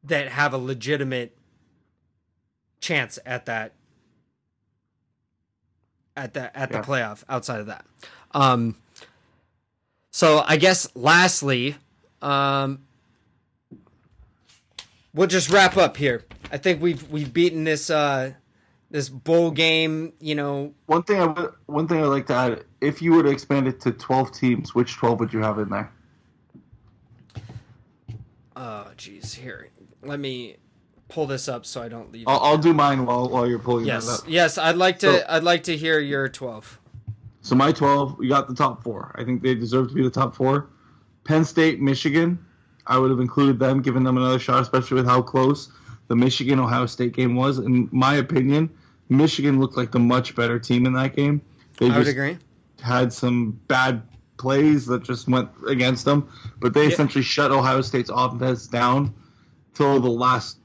that 0.04 0.30
have 0.30 0.54
a 0.54 0.58
legitimate 0.58 1.36
chance 2.80 3.18
at 3.26 3.46
that 3.48 3.74
at 6.16 6.34
the 6.34 6.56
at 6.58 6.72
the 6.72 6.78
yeah. 6.78 6.84
playoff 6.84 7.24
outside 7.28 7.60
of 7.60 7.66
that. 7.66 7.86
Um, 8.32 8.78
so 10.12 10.44
I 10.46 10.58
guess 10.58 10.88
lastly, 10.96 11.76
um, 12.22 12.84
we'll 15.14 15.28
just 15.28 15.50
wrap 15.50 15.78
up 15.78 15.98
here. 15.98 16.26
I 16.54 16.58
think 16.58 16.84
we've 16.84 17.10
we've 17.10 17.34
beaten 17.34 17.64
this 17.64 17.90
uh, 17.90 18.34
this 18.92 19.10
bowl 19.10 19.50
game. 19.50 20.14
You 20.20 20.36
know, 20.36 20.76
one 20.86 21.02
thing 21.02 21.20
I 21.20 21.26
would 21.26 21.52
one 21.66 21.88
thing 21.88 21.98
I'd 21.98 22.06
like 22.06 22.28
to 22.28 22.36
add: 22.36 22.64
if 22.80 23.02
you 23.02 23.14
were 23.14 23.24
to 23.24 23.30
expand 23.30 23.68
it 23.68 23.82
to 23.82 23.92
twelve 23.92 24.32
teams, 24.32 24.76
which 24.76 24.96
twelve 24.96 25.20
would 25.20 25.34
you 25.34 25.40
have 25.40 25.58
in 25.58 25.70
there? 25.70 25.92
Oh, 28.56 28.92
geez, 28.96 29.34
here. 29.34 29.70
Let 30.04 30.20
me 30.20 30.58
pull 31.10 31.26
this 31.26 31.48
up 31.48 31.66
so 31.66 31.82
I 31.82 31.88
don't 31.88 32.12
leave. 32.12 32.28
I'll, 32.28 32.40
I'll 32.40 32.58
do 32.60 32.72
mine 32.72 33.08
while 33.08 33.28
while 33.30 33.50
you're 33.50 33.58
pulling 33.58 33.88
yes, 33.88 34.08
up. 34.08 34.26
Yes, 34.28 34.60
I'd 34.60 34.76
like 34.76 35.00
to. 35.00 35.12
So, 35.12 35.26
I'd 35.28 35.44
like 35.44 35.64
to 35.64 35.76
hear 35.76 36.00
your 36.00 36.30
twelve. 36.30 36.80
So 37.42 37.56
my 37.56 37.72
twelve, 37.72 38.20
we 38.20 38.28
got 38.28 38.48
the 38.48 38.54
top 38.54 38.84
four. 38.84 39.16
I 39.18 39.24
think 39.24 39.42
they 39.42 39.56
deserve 39.56 39.88
to 39.88 39.96
be 39.96 40.04
the 40.04 40.12
top 40.12 40.36
four. 40.36 40.70
Penn 41.24 41.46
State, 41.46 41.82
Michigan. 41.82 42.38
I 42.86 43.00
would 43.00 43.10
have 43.10 43.22
included 43.22 43.58
them, 43.58 43.82
given 43.82 44.04
them 44.04 44.18
another 44.18 44.38
shot, 44.38 44.62
especially 44.62 44.96
with 44.96 45.08
how 45.08 45.22
close 45.24 45.72
the 46.08 46.16
Michigan 46.16 46.60
Ohio 46.60 46.86
State 46.86 47.14
game 47.14 47.36
was. 47.36 47.60
In 47.60 47.90
my 47.92 48.16
opinion, 48.16 48.70
Michigan 49.10 49.60
looked 49.60 49.78
like 49.78 49.92
the 49.92 50.00
much 50.00 50.36
better 50.36 50.60
team 50.60 50.86
in 50.86 50.94
that 50.94 51.16
game. 51.16 51.42
They 51.78 51.90
I 51.90 51.98
would 51.98 52.08
agree. 52.08 52.38
Had 52.82 53.14
some 53.14 53.60
bad 53.68 54.04
plays 54.38 54.86
that 54.88 55.04
just 55.04 55.28
went 55.28 55.50
against 55.68 56.06
them, 56.06 56.30
but 56.60 56.74
they 56.74 56.84
yeah. 56.84 56.90
essentially 56.90 57.24
shut 57.24 57.52
Ohio 57.52 57.82
State's 57.82 58.12
offense 58.14 58.68
down 58.68 59.14
till 59.74 60.00
the 60.00 60.10
last 60.10 60.58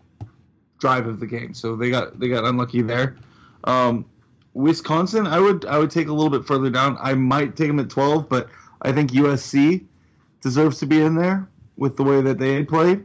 drive 0.78 1.06
of 1.06 1.20
the 1.20 1.26
game. 1.26 1.54
So 1.54 1.76
they 1.76 1.90
got 1.90 2.18
they 2.18 2.28
got 2.28 2.44
unlucky 2.44 2.82
there. 2.82 3.16
Um, 3.64 4.06
Wisconsin, 4.54 5.26
I 5.26 5.38
would 5.38 5.64
I 5.64 5.78
would 5.78 5.90
take 5.90 6.08
a 6.08 6.12
little 6.12 6.30
bit 6.30 6.46
further 6.46 6.70
down. 6.70 6.96
I 7.00 7.14
might 7.14 7.56
take 7.56 7.68
them 7.68 7.78
at 7.78 7.90
12, 7.90 8.28
but 8.28 8.48
I 8.82 8.92
think 8.92 9.12
USC 9.12 9.84
deserves 10.40 10.78
to 10.78 10.86
be 10.86 11.00
in 11.00 11.14
there 11.14 11.48
with 11.76 11.96
the 11.96 12.02
way 12.02 12.20
that 12.20 12.38
they 12.38 12.64
played. 12.64 13.04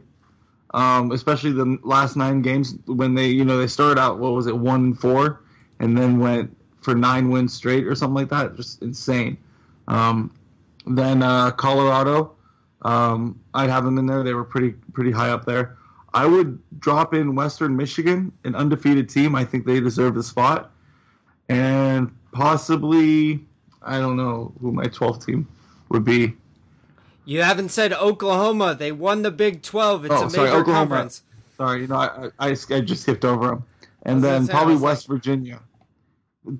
Um, 0.74 1.12
especially 1.12 1.52
the 1.52 1.78
last 1.84 2.16
nine 2.16 2.42
games 2.42 2.74
when 2.86 3.14
they 3.14 3.28
you 3.28 3.44
know 3.44 3.58
they 3.58 3.68
started 3.68 4.00
out 4.00 4.18
what 4.18 4.32
was 4.32 4.48
it 4.48 4.56
one 4.56 4.92
four 4.92 5.40
and 5.78 5.96
then 5.96 6.18
went 6.18 6.54
for 6.82 6.96
nine 6.96 7.30
wins 7.30 7.54
straight 7.54 7.86
or 7.86 7.94
something 7.94 8.14
like 8.14 8.28
that. 8.30 8.56
Just 8.56 8.82
insane. 8.82 9.38
Um, 9.86 10.34
then 10.86 11.22
uh, 11.22 11.52
Colorado, 11.52 12.34
um, 12.82 13.40
I'd 13.54 13.70
have 13.70 13.84
them 13.84 13.98
in 13.98 14.06
there. 14.06 14.22
They 14.24 14.34
were 14.34 14.44
pretty 14.44 14.72
pretty 14.92 15.12
high 15.12 15.30
up 15.30 15.44
there. 15.44 15.78
I 16.12 16.26
would 16.26 16.60
drop 16.78 17.14
in 17.14 17.34
Western 17.34 17.76
Michigan, 17.76 18.32
an 18.44 18.54
undefeated 18.54 19.08
team. 19.08 19.34
I 19.34 19.44
think 19.44 19.66
they 19.66 19.80
deserve 19.80 20.14
the 20.14 20.22
spot. 20.22 20.70
And 21.48 22.14
possibly, 22.32 23.44
I 23.82 23.98
don't 23.98 24.16
know 24.16 24.52
who 24.60 24.72
my 24.72 24.84
12th 24.84 25.26
team 25.26 25.48
would 25.88 26.04
be. 26.04 26.34
You 27.24 27.42
haven't 27.42 27.70
said 27.70 27.92
Oklahoma. 27.92 28.74
They 28.74 28.92
won 28.92 29.22
the 29.22 29.30
Big 29.30 29.62
12. 29.62 30.06
It's 30.06 30.14
oh, 30.14 30.26
a 30.26 30.30
sorry, 30.30 30.48
major 30.48 30.60
Oklahoma. 30.60 30.86
conference. 30.88 31.22
Sorry, 31.56 31.80
you 31.82 31.86
know, 31.86 31.96
I, 31.96 32.30
I, 32.38 32.48
I 32.50 32.80
just 32.80 33.02
skipped 33.02 33.24
over 33.24 33.48
them. 33.48 33.64
And 34.02 34.22
then 34.22 34.46
probably 34.46 34.76
West 34.76 35.08
like... 35.08 35.16
Virginia. 35.16 35.60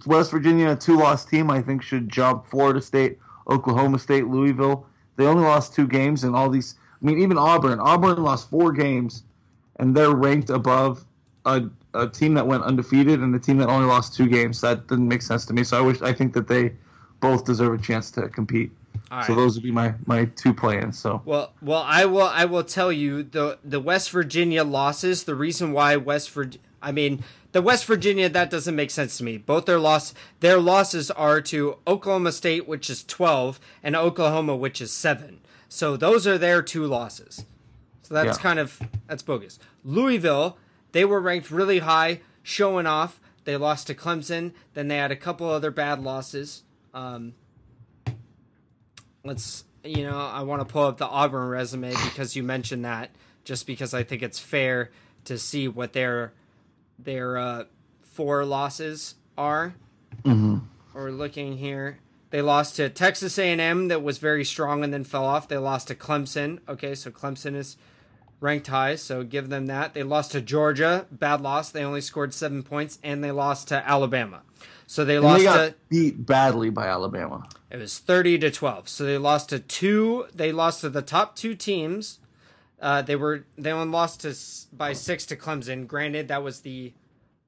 West 0.07 0.31
Virginia, 0.31 0.71
a 0.71 0.77
two 0.77 0.97
loss 0.97 1.27
team, 1.27 1.51
I 1.51 1.61
think 1.61 1.83
should 1.83 2.09
jump 2.09 2.47
Florida 2.47 2.81
State, 2.81 3.19
Oklahoma 3.51 3.99
State, 3.99 4.29
Louisville. 4.29 4.87
They 5.17 5.27
only 5.27 5.45
lost 5.45 5.75
two 5.75 5.87
games, 5.87 6.25
and 6.25 6.35
all 6.35 6.49
these. 6.49 6.77
I 7.03 7.05
mean, 7.05 7.21
even 7.21 7.37
Auburn. 7.37 7.81
Auburn 7.81 8.23
lost 8.23 8.49
four 8.49 8.73
games 8.73 9.25
and 9.77 9.95
they're 9.95 10.15
ranked 10.15 10.51
above 10.51 11.05
a, 11.45 11.63
a 11.95 12.09
team 12.09 12.35
that 12.35 12.47
went 12.47 12.63
undefeated 12.63 13.21
and 13.21 13.35
a 13.35 13.39
team 13.39 13.59
that 13.59 13.69
only 13.69 13.87
lost 13.87 14.15
two 14.15 14.29
games. 14.29 14.61
That 14.61 14.87
didn't 14.87 15.09
make 15.09 15.23
sense 15.23 15.45
to 15.47 15.53
me. 15.53 15.65
So 15.65 15.79
I 15.79 15.81
wish 15.81 16.01
I 16.03 16.13
think 16.13 16.33
that 16.35 16.49
they 16.49 16.73
both 17.21 17.45
deserve 17.45 17.75
a 17.75 17.83
chance 17.83 18.11
to 18.13 18.29
compete. 18.29 18.71
So 19.27 19.35
those 19.35 19.55
would 19.55 19.63
be 19.63 19.71
my 19.71 19.95
my 20.07 20.25
two 20.25 20.53
plans. 20.53 20.99
So 20.99 21.23
well, 21.25 21.53
well, 21.63 21.83
I 21.87 22.05
will 22.07 22.23
I 22.23 22.45
will 22.47 22.65
tell 22.65 22.91
you 22.91 23.23
the 23.23 23.59
the 23.63 23.81
West 23.81 24.11
Virginia 24.11 24.65
losses. 24.65 25.25
The 25.25 25.35
reason 25.35 25.73
why 25.73 25.97
West 25.97 26.31
Virginia, 26.31 26.67
I 26.83 26.91
mean 26.91 27.23
the 27.53 27.63
West 27.63 27.85
Virginia 27.85 28.29
that 28.29 28.51
doesn't 28.51 28.75
make 28.75 28.91
sense 28.91 29.17
to 29.19 29.25
me. 29.25 29.37
Both 29.39 29.67
their 29.67 29.79
loss 29.79 30.15
their 30.41 30.59
losses 30.59 31.11
are 31.13 31.41
to 31.43 31.77
Oklahoma 31.87 32.33
State, 32.33 32.67
which 32.67 32.91
is 32.91 33.05
twelve, 33.05 33.61
and 33.83 33.95
Oklahoma, 33.95 34.57
which 34.57 34.81
is 34.81 34.93
seven. 34.93 35.41
So 35.69 35.97
those 35.97 36.27
are 36.27 36.39
their 36.39 36.63
two 36.63 36.85
losses. 36.85 37.45
So 38.03 38.15
that's 38.15 38.39
Yeah. 38.39 38.43
kind 38.43 38.59
of 38.59 38.81
that's 39.07 39.23
bogus. 39.23 39.59
Louisville, 39.85 40.59
they 40.93 41.05
were 41.05 41.21
ranked 41.21 41.51
really 41.51 41.79
high, 41.81 42.21
showing 42.43 42.87
off. 42.87 43.21
They 43.45 43.57
lost 43.57 43.87
to 43.89 43.95
Clemson. 43.95 44.53
Then 44.73 44.89
they 44.89 44.97
had 44.97 45.13
a 45.13 45.17
couple 45.17 45.49
other 45.49 45.71
bad 45.71 46.03
losses. 46.03 46.63
Um, 46.93 47.35
let's 49.25 49.65
you 49.83 50.05
know 50.05 50.19
I 50.19 50.43
want 50.43 50.67
to 50.67 50.73
pull 50.73 50.85
up 50.85 50.99
the 50.99 51.07
Auburn 51.07 51.49
resume 51.49 51.91
because 51.91 52.37
you 52.37 52.43
mentioned 52.43 52.85
that. 52.85 53.11
Just 53.45 53.67
because 53.67 53.93
I 53.93 54.05
think 54.05 54.23
it's 54.23 54.39
fair 54.39 54.91
to 55.25 55.39
see 55.39 55.69
what 55.69 55.93
their 55.93 56.33
their 56.99 57.37
uh, 57.37 57.65
four 58.03 58.45
losses 58.45 59.17
are. 59.37 59.75
Mm-hmm. 60.23 60.59
We're 60.95 61.11
looking 61.11 61.57
here. 61.59 61.99
They 62.31 62.41
lost 62.41 62.77
to 62.77 62.89
Texas 62.89 63.39
A&M 63.39 63.89
that 63.89 64.03
was 64.03 64.19
very 64.19 64.45
strong 64.45 64.83
and 64.83 64.93
then 64.93 65.05
fell 65.05 65.25
off. 65.25 65.47
They 65.47 65.59
lost 65.59 65.89
to 65.89 65.95
Clemson. 65.95 66.59
Okay, 66.69 66.95
so 66.95 67.11
Clemson 67.11 67.55
is 67.55 67.77
ranked 68.41 68.67
high, 68.67 68.97
so 68.97 69.23
give 69.25 69.49
them 69.49 69.67
that. 69.67 69.95
They 69.95 70.03
lost 70.03 70.33
to 70.33 70.41
Georgia, 70.41 71.07
bad 71.11 71.41
loss. 71.41 71.71
They 71.71 71.83
only 71.85 72.01
scored 72.01 72.35
7 72.35 72.63
points 72.63 72.99
and 73.03 73.23
they 73.25 73.31
lost 73.31 73.69
to 73.69 73.89
Alabama. 73.89 74.43
So 74.87 75.05
they 75.05 75.17
And 75.17 75.25
lost 75.25 75.39
they 75.39 75.45
got 75.45 75.57
to 75.69 75.75
beat 75.89 76.27
badly 76.27 76.69
by 76.71 76.87
Alabama. 76.87 77.49
it 77.71 77.79
was 77.79 77.99
30 77.99 78.39
to 78.41 78.51
12. 78.51 78.89
So 78.89 79.05
they 79.05 79.17
lost 79.19 79.49
to 79.49 79.59
two 79.59 80.27
they 80.35 80.53
lost 80.53 80.83
to 80.83 80.91
the 80.91 81.01
top 81.03 81.37
two 81.37 81.55
teams. 81.55 82.19
Uh, 82.81 83.01
they 83.01 83.17
were 83.17 83.45
they 83.57 83.73
only 83.73 83.91
lost 83.91 84.21
to 84.23 84.37
by 84.77 84.93
6 84.93 85.27
to 85.27 85.37
Clemson. 85.37 85.87
Granted 85.87 86.29
that 86.29 86.43
was 86.43 86.61
the 86.61 86.93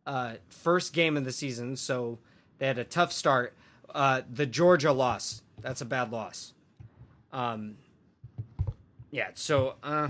uh, 0.07 0.35
first 0.49 0.93
game 0.95 1.17
of 1.17 1.25
the 1.25 1.33
season, 1.33 1.77
so 1.77 2.19
they 2.59 2.67
had 2.67 2.79
a 2.79 2.85
tough 2.85 3.13
start. 3.13 3.55
Uh, 3.95 4.23
the 4.33 4.47
Georgia 4.47 4.93
loss, 4.93 5.43
that's 5.61 5.81
a 5.83 5.85
bad 5.85 6.11
loss. 6.13 6.55
Um, 7.33 7.77
yeah, 9.11 9.29
so 9.35 9.75
uh, 9.83 10.09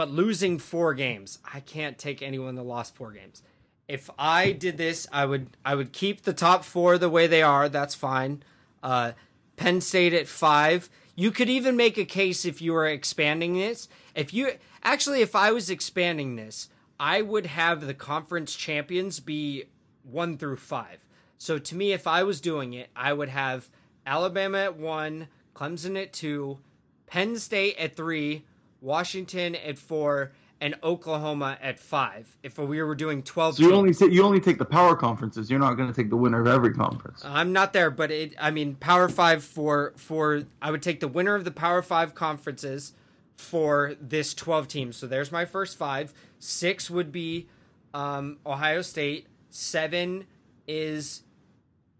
but 0.00 0.10
losing 0.10 0.58
four 0.58 0.94
games, 0.94 1.40
I 1.52 1.60
can't 1.60 1.98
take 1.98 2.22
anyone 2.22 2.54
that 2.54 2.62
lost 2.62 2.94
four 2.94 3.12
games. 3.12 3.42
If 3.86 4.08
I 4.18 4.52
did 4.52 4.78
this, 4.78 5.06
I 5.12 5.26
would 5.26 5.58
I 5.62 5.74
would 5.74 5.92
keep 5.92 6.22
the 6.22 6.32
top 6.32 6.64
four 6.64 6.96
the 6.96 7.10
way 7.10 7.26
they 7.26 7.42
are. 7.42 7.68
That's 7.68 7.94
fine. 7.94 8.42
Uh, 8.82 9.12
Penn 9.56 9.82
State 9.82 10.14
at 10.14 10.26
five. 10.26 10.88
You 11.16 11.30
could 11.30 11.50
even 11.50 11.76
make 11.76 11.98
a 11.98 12.06
case 12.06 12.46
if 12.46 12.62
you 12.62 12.72
were 12.72 12.86
expanding 12.86 13.58
this. 13.58 13.90
If 14.14 14.32
you 14.32 14.52
actually, 14.82 15.20
if 15.20 15.36
I 15.36 15.52
was 15.52 15.68
expanding 15.68 16.36
this, 16.36 16.70
I 16.98 17.20
would 17.20 17.44
have 17.44 17.86
the 17.86 17.92
conference 17.92 18.56
champions 18.56 19.20
be 19.20 19.64
one 20.02 20.38
through 20.38 20.56
five. 20.56 21.04
So 21.36 21.58
to 21.58 21.76
me, 21.76 21.92
if 21.92 22.06
I 22.06 22.22
was 22.22 22.40
doing 22.40 22.72
it, 22.72 22.88
I 22.96 23.12
would 23.12 23.28
have 23.28 23.68
Alabama 24.06 24.60
at 24.60 24.78
one, 24.78 25.28
Clemson 25.54 26.02
at 26.02 26.14
two, 26.14 26.58
Penn 27.06 27.36
State 27.36 27.76
at 27.76 27.96
three, 27.96 28.46
Washington 28.80 29.54
at 29.56 29.78
four, 29.78 30.32
and 30.62 30.74
Oklahoma 30.82 31.56
at 31.62 31.80
five. 31.80 32.36
If 32.42 32.58
we 32.58 32.82
were 32.82 32.94
doing 32.94 33.22
twelve, 33.22 33.56
So 33.56 33.62
you 33.62 33.68
teams. 33.70 33.78
only 33.78 33.94
ta- 33.94 34.14
you 34.14 34.22
only 34.22 34.40
take 34.40 34.58
the 34.58 34.64
power 34.64 34.94
conferences. 34.94 35.50
You're 35.50 35.58
not 35.60 35.74
going 35.74 35.88
to 35.88 35.94
take 35.94 36.10
the 36.10 36.16
winner 36.16 36.40
of 36.40 36.46
every 36.46 36.74
conference. 36.74 37.22
I'm 37.24 37.52
not 37.52 37.72
there, 37.72 37.90
but 37.90 38.10
it. 38.10 38.34
I 38.38 38.50
mean, 38.50 38.74
Power 38.74 39.08
Five 39.08 39.42
for 39.42 39.94
for 39.96 40.42
I 40.60 40.70
would 40.70 40.82
take 40.82 41.00
the 41.00 41.08
winner 41.08 41.34
of 41.34 41.44
the 41.44 41.50
Power 41.50 41.80
Five 41.82 42.14
conferences 42.14 42.92
for 43.36 43.94
this 43.98 44.34
12 44.34 44.68
teams. 44.68 44.96
So 44.98 45.06
there's 45.06 45.32
my 45.32 45.46
first 45.46 45.78
five. 45.78 46.12
Six 46.38 46.90
would 46.90 47.10
be 47.10 47.48
um, 47.94 48.36
Ohio 48.44 48.82
State. 48.82 49.28
Seven 49.48 50.26
is 50.68 51.22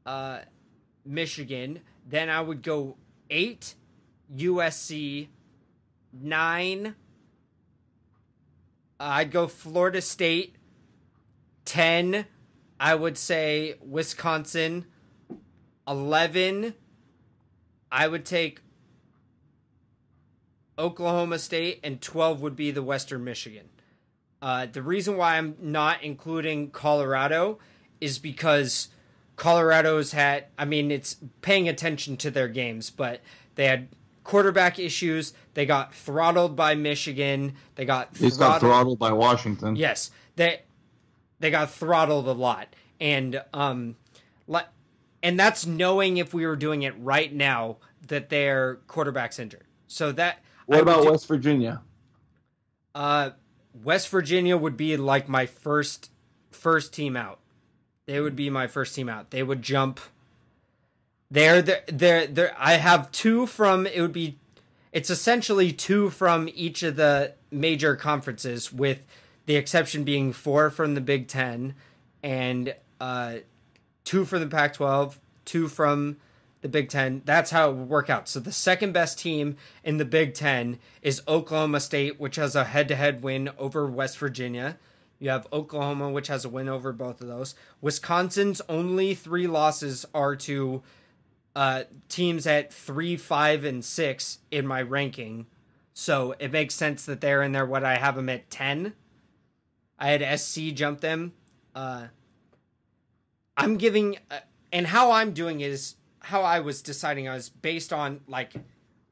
uh, 0.05 0.41
Michigan. 1.07 1.81
Then 2.07 2.29
I 2.29 2.43
would 2.43 2.63
go 2.63 2.97
eight 3.31 3.75
USC. 4.37 5.29
Nine. 6.13 6.95
I'd 8.99 9.31
go 9.31 9.47
Florida 9.47 10.01
State. 10.01 10.57
Ten. 11.65 12.27
I 12.79 12.95
would 12.95 13.19
say 13.19 13.75
Wisconsin. 13.81 14.87
11 15.89 16.75
I 17.91 18.07
would 18.07 18.25
take 18.25 18.61
Oklahoma 20.79 21.39
State 21.39 21.81
and 21.83 22.01
12 22.01 22.41
would 22.41 22.55
be 22.55 22.71
the 22.71 22.83
Western 22.83 23.25
Michigan. 23.25 23.69
Uh, 24.41 24.67
the 24.71 24.83
reason 24.83 25.17
why 25.17 25.37
I'm 25.37 25.57
not 25.61 26.03
including 26.03 26.71
Colorado 26.71 27.59
is 28.01 28.19
because 28.19 28.89
Colorado's 29.37 30.13
had 30.13 30.47
I 30.57 30.65
mean 30.65 30.91
it's 30.91 31.17
paying 31.43 31.69
attention 31.69 32.17
to 32.19 32.31
their 32.31 32.49
games, 32.49 32.89
but 32.91 33.21
they 33.57 33.67
had 33.67 33.89
quarterback 34.31 34.79
issues. 34.79 35.35
They 35.55 35.67
got 35.67 35.95
throttled 35.95 36.55
by 36.57 36.75
Michigan. 36.75 37.55
They 37.75 37.85
got 37.85 38.15
They 38.15 38.31
got 38.31 38.61
throttled 38.61 38.99
by 38.99 39.13
Washington. 39.13 39.77
Yes, 39.77 40.11
they 40.37 40.63
they 41.41 41.51
got 41.51 41.71
throttled 41.71 42.27
a 42.29 42.33
lot, 42.33 42.75
and 43.01 43.43
um, 43.53 43.97
and 45.23 45.39
that's 45.39 45.67
knowing 45.67 46.17
if 46.17 46.33
we 46.33 46.47
were 46.47 46.57
doing 46.57 46.83
it 46.83 46.95
right 46.99 47.33
now 47.35 47.77
that 48.09 48.31
their 48.31 48.77
quarterback's 48.87 49.39
injured. 49.39 49.65
So 49.87 50.13
that 50.13 50.39
What 50.67 50.79
I 50.79 50.81
about 50.83 51.03
do- 51.03 51.11
West 51.11 51.27
Virginia? 51.29 51.83
uh, 52.95 53.31
West 53.85 54.09
Virginia 54.09 54.57
would 54.57 54.77
be 54.77 54.97
like 54.97 55.29
my 55.29 55.47
first 55.47 56.11
first 56.51 56.93
team 56.95 57.17
out. 57.17 57.41
They 58.07 58.21
would 58.21 58.35
be 58.37 58.51
my 58.51 58.67
first 58.67 58.95
team 58.95 59.09
out. 59.09 59.31
They 59.31 59.43
would 59.43 59.63
jump. 59.63 60.01
They're 61.31 61.63
they're 61.63 61.83
they're, 61.87 62.27
they're 62.27 62.57
I 62.59 62.75
have 62.75 63.13
two 63.13 63.47
from 63.47 63.87
it 63.87 64.01
would 64.01 64.13
be 64.13 64.39
it's 64.93 65.11
essentially 65.11 65.73
two 65.73 66.11
from 66.11 66.49
each 66.55 66.83
of 66.83 66.97
the 66.97 67.35
major 67.51 67.95
conferences 67.95 68.73
with 68.73 69.03
the 69.47 69.57
exception 69.57 70.05
being 70.05 70.33
four 70.33 70.71
from 70.71 70.95
the 70.95 71.01
Big 71.01 71.29
10 71.29 71.75
and 72.23 72.75
uh 73.01 73.37
two 74.05 74.25
from 74.25 74.41
the 74.41 74.47
Pac-12, 74.49 75.19
two 75.45 75.69
from 75.69 76.17
the 76.63 76.69
Big 76.69 76.89
Ten. 76.89 77.23
That's 77.25 77.51
how 77.51 77.71
it 77.71 77.75
would 77.75 77.89
work 77.89 78.11
out. 78.11 78.29
So 78.29 78.41
the 78.41 78.53
second 78.53 78.93
best 78.93 79.19
team 79.19 79.57
in 79.85 79.99
the 79.99 80.05
Big 80.05 80.35
Ten 80.35 80.79
is 81.01 81.23
Oklahoma 81.29 81.81
State, 81.81 82.19
which 82.21 82.37
has 82.37 82.57
a 82.57 82.65
head-to-head 82.65 83.23
win 83.23 83.51
over 83.59 83.87
West 83.87 84.19
Virginia. 84.19 84.79
You 85.19 85.31
have 85.31 85.47
Oklahoma, 85.53 86.11
which 86.11 86.29
has 86.29 86.45
a 86.45 86.49
win 86.49 86.69
over 86.69 86.93
both 86.93 87.21
of 87.21 87.29
those. 87.29 87.55
Wisconsin's 87.81 88.61
only 88.69 89.15
three 89.15 89.47
losses 89.47 90.05
are 90.15 90.35
to 90.37 90.83
uh, 91.55 91.85
teams 92.09 92.47
at 92.47 92.73
three, 92.73 93.17
five, 93.17 93.65
and 93.65 93.85
six 93.85 94.39
in 94.51 94.67
my 94.67 94.83
ranking. 94.83 95.47
So 95.93 96.35
it 96.39 96.53
makes 96.53 96.75
sense 96.75 97.05
that 97.07 97.21
they're 97.21 97.43
in 97.43 97.53
there. 97.53 97.67
What 97.67 97.85
I 97.85 97.97
have 97.97 98.17
them 98.17 98.29
at 98.29 98.51
ten. 98.51 98.95
I 99.99 100.11
had 100.11 100.41
SC 100.41 100.73
jump 100.73 101.01
them. 101.01 101.33
Uh, 101.75 102.07
I'm 103.57 103.77
giving, 103.77 104.17
uh, 104.31 104.39
and 104.73 104.87
how 104.87 105.11
I'm 105.11 105.33
doing 105.33 105.61
is 105.61 105.97
how 106.21 106.43
I 106.43 106.61
was 106.61 106.81
deciding. 106.81 107.29
I 107.29 107.35
was 107.35 107.49
based 107.49 107.93
on 107.93 108.21
like 108.27 108.55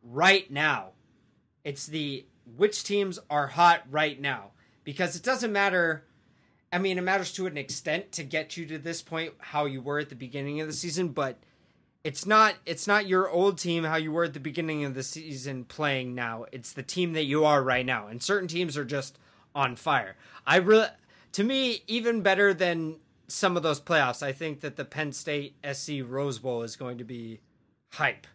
right 0.03 0.51
now. 0.51 0.90
It's 1.64 1.87
the 1.87 2.24
which 2.57 2.85
teams 2.85 3.18
are 3.29 3.48
hot 3.48 3.83
right 3.90 4.18
now 4.18 4.53
because 4.85 5.16
it 5.16 5.22
doesn't 5.22 5.53
matter. 5.53 6.05
I 6.72 6.79
mean, 6.79 6.96
it 6.96 7.03
matters 7.03 7.33
to 7.35 7.46
an 7.46 7.59
extent 7.59 8.12
to 8.12 8.24
get 8.24 8.57
you 8.57 8.64
to 8.66 8.79
this 8.79 9.03
point 9.03 9.35
how 9.38 9.66
you 9.66 9.83
were 9.83 9.98
at 9.98 10.09
the 10.09 10.14
beginning 10.14 10.61
of 10.61 10.66
the 10.66 10.72
season, 10.72 11.09
but 11.09 11.38
it's 12.04 12.24
not 12.26 12.54
it's 12.64 12.87
not 12.87 13.06
your 13.06 13.28
old 13.28 13.58
team 13.58 13.84
how 13.84 13.96
you 13.96 14.12
were 14.12 14.24
at 14.24 14.34
the 14.34 14.40
beginning 14.40 14.84
of 14.84 14.94
the 14.94 15.02
season 15.02 15.64
playing 15.64 16.14
now. 16.14 16.44
It's 16.52 16.72
the 16.72 16.82
team 16.82 17.12
that 17.14 17.24
you 17.24 17.44
are 17.44 17.62
right 17.62 17.84
now. 17.84 18.06
And 18.06 18.22
certain 18.22 18.48
teams 18.48 18.76
are 18.76 18.84
just 18.84 19.18
on 19.54 19.76
fire. 19.76 20.16
I 20.46 20.56
really 20.56 20.88
to 21.32 21.44
me 21.44 21.82
even 21.87 22.22
better 22.22 22.54
than 22.54 22.96
some 23.26 23.56
of 23.56 23.62
those 23.62 23.80
playoffs. 23.80 24.22
I 24.22 24.32
think 24.32 24.61
that 24.61 24.76
the 24.76 24.84
Penn 24.84 25.12
State 25.12 25.56
SC 25.70 26.00
Rose 26.06 26.38
Bowl 26.38 26.62
is 26.62 26.76
going 26.76 26.98
to 26.98 27.04
be 27.04 27.40
hype. 27.92 28.26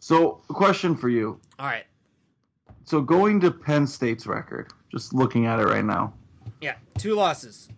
So, 0.00 0.40
question 0.48 0.96
for 0.96 1.08
you. 1.08 1.40
All 1.58 1.66
right. 1.66 1.84
So, 2.84 3.00
going 3.00 3.40
to 3.40 3.50
Penn 3.50 3.86
State's 3.86 4.26
record, 4.26 4.72
just 4.90 5.12
looking 5.12 5.46
at 5.46 5.58
it 5.58 5.64
right 5.66 5.84
now, 5.84 6.12
Yeah, 6.60 6.74
two 6.96 7.14
losses. 7.14 7.68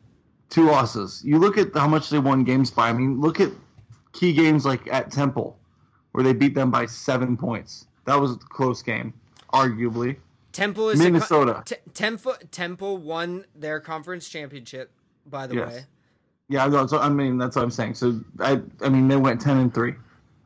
two 0.50 0.66
losses. 0.66 1.22
You 1.24 1.38
look 1.38 1.58
at 1.58 1.74
how 1.74 1.88
much 1.88 2.10
they 2.10 2.18
won 2.18 2.44
games 2.44 2.70
by. 2.70 2.88
I 2.88 2.92
mean, 2.92 3.20
look 3.20 3.40
at 3.40 3.50
key 4.12 4.32
games 4.32 4.64
like 4.64 4.86
at 4.92 5.10
Temple, 5.10 5.58
where 6.12 6.24
they 6.24 6.32
beat 6.32 6.54
them 6.54 6.70
by 6.70 6.86
seven 6.86 7.36
points. 7.36 7.86
That 8.04 8.20
was 8.20 8.32
a 8.32 8.36
close 8.36 8.82
game, 8.82 9.12
arguably. 9.52 10.16
Temple 10.52 10.88
is 10.90 10.98
Minnesota. 10.98 11.62
T- 11.64 11.76
Temple 11.94 12.34
Temple 12.50 12.96
won 12.98 13.44
their 13.54 13.78
conference 13.80 14.28
championship. 14.28 14.90
By 15.26 15.46
the 15.46 15.54
Yes. 15.56 15.68
way, 15.72 15.84
Yeah, 16.48 16.66
no, 16.66 16.86
so, 16.86 16.98
I 16.98 17.08
mean 17.08 17.38
that's 17.38 17.54
what 17.54 17.62
I'm 17.62 17.70
saying. 17.70 17.94
So 17.94 18.20
I, 18.40 18.60
I 18.82 18.88
mean 18.88 19.06
they 19.06 19.16
went 19.16 19.40
ten 19.40 19.58
and 19.58 19.72
three. 19.72 19.94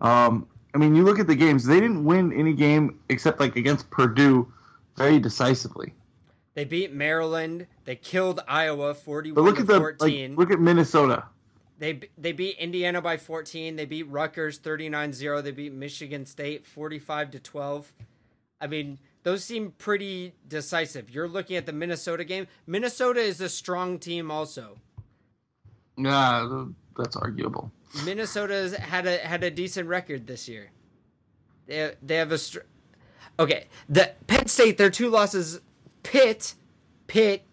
Um, 0.03 0.47
I 0.75 0.79
mean 0.79 0.95
you 0.95 1.05
look 1.05 1.19
at 1.19 1.27
the 1.27 1.35
games; 1.37 1.65
they 1.65 1.81
didn't 1.81 2.05
win 2.05 2.33
any 2.33 2.53
game 2.53 2.99
except 3.09 3.41
like 3.41 3.57
against 3.57 3.89
Purdue, 3.91 4.53
very 4.97 5.19
decisively. 5.19 5.95
they 6.55 6.65
beat 6.67 6.93
Maryland. 6.93 7.67
They 7.87 7.97
killed 7.97 8.41
Iowa 8.47 8.89
But 8.93 8.99
forty-one 8.99 9.43
look 9.45 9.59
at 9.61 9.67
the 9.67 9.79
fourteen. 9.79 10.33
like, 10.33 10.39
look 10.39 10.51
at 10.51 10.61
Minnesota. 10.61 11.25
They 11.79 12.01
they 12.17 12.33
beat 12.33 12.57
Indiana 12.59 13.03
by 13.03 13.17
14. 13.17 13.77
They 13.77 13.85
beat 13.85 14.09
Rutgers 14.09 14.59
39-0. 14.59 15.43
They 15.43 15.51
beat 15.51 15.73
Michigan 15.73 16.25
State 16.25 16.65
45 16.65 17.33
to 17.33 17.41
12. 17.41 17.93
I 18.61 18.67
mean, 18.67 18.99
those 19.25 19.45
seem 19.45 19.73
pretty 19.73 20.35
decisive. 20.47 21.11
You're 21.11 21.29
looking 21.29 21.57
at 21.57 21.67
the 21.67 21.73
Minnesota 21.73 22.25
game. 22.25 22.47
Minnesota 22.67 23.21
is 23.21 23.41
a 23.41 23.49
strong 23.49 23.99
team 23.99 24.31
also. 24.31 24.79
Yeah, 25.97 26.67
that's 26.97 27.17
arguable. 27.17 27.73
Minnesota's 28.05 28.75
had 28.75 29.07
a 29.07 29.19
had 29.19 29.43
a 29.45 29.51
decent 29.51 29.89
record 29.89 30.27
this 30.27 30.49
year. 30.49 30.71
They 31.67 31.95
they 32.03 32.17
have 32.17 32.33
a 32.33 32.39
str- 32.39 32.61
okay. 33.39 33.67
The 33.89 34.13
Penn 34.27 34.47
State 34.47 34.79
their 34.79 34.91
two 34.91 35.09
losses. 35.09 35.61
Pitt, 36.03 36.55
Pitt 37.07 37.45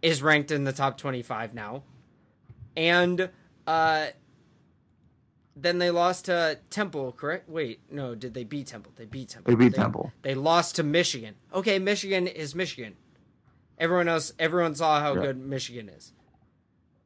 is 0.00 0.22
ranked 0.22 0.50
in 0.50 0.64
the 0.64 0.72
top 0.72 0.98
twenty 0.98 1.22
five 1.22 1.54
now, 1.54 1.82
and 2.76 3.30
uh, 3.66 4.06
then 5.54 5.78
they 5.78 5.90
lost 5.90 6.26
to 6.26 6.58
Temple. 6.70 7.12
Correct? 7.12 7.48
Wait, 7.48 7.80
no. 7.90 8.14
Did 8.14 8.34
they 8.34 8.44
beat 8.44 8.68
Temple? 8.68 8.92
They 8.96 9.04
beat 9.04 9.28
Temple. 9.30 9.50
They 9.50 9.56
beat 9.56 9.74
Temple. 9.74 10.12
They 10.22 10.34
lost 10.34 10.76
to 10.76 10.82
Michigan. 10.82 11.34
Okay, 11.52 11.78
Michigan 11.78 12.26
is 12.26 12.54
Michigan. 12.54 12.96
Everyone 13.78 14.08
else, 14.08 14.32
everyone 14.38 14.74
saw 14.74 15.00
how 15.00 15.14
Yeah. 15.14 15.22
good 15.22 15.36
Michigan 15.38 15.88
is. 15.88 16.12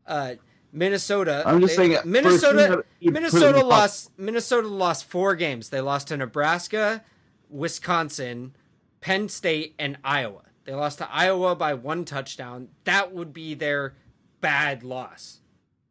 Uh, 0.06 0.34
Minnesota. 0.72 1.42
I'm 1.46 1.60
just 1.60 1.76
they- 1.76 1.88
saying, 1.88 1.92
for 1.94 1.98
a 2.00 2.02
team 2.02 2.12
Minnesota. 2.12 2.56
that 2.56 2.68
you 2.68 2.76
put 2.76 3.06
in 3.08 3.12
Minnesota 3.14 3.64
lost. 3.64 4.18
Minnesota 4.18 4.68
lost 4.68 5.04
four 5.06 5.34
games. 5.34 5.70
They 5.70 5.80
lost 5.80 6.08
to 6.08 6.16
Nebraska, 6.16 7.02
Wisconsin, 7.48 8.54
Penn 9.00 9.28
State, 9.28 9.74
and 9.78 9.96
Iowa. 10.04 10.42
They 10.64 10.74
lost 10.74 10.98
to 10.98 11.10
Iowa 11.10 11.54
by 11.56 11.74
one 11.74 12.04
touchdown. 12.04 12.68
That 12.84 13.12
would 13.12 13.32
be 13.32 13.54
their 13.54 13.94
bad 14.40 14.82
loss. 14.82 15.40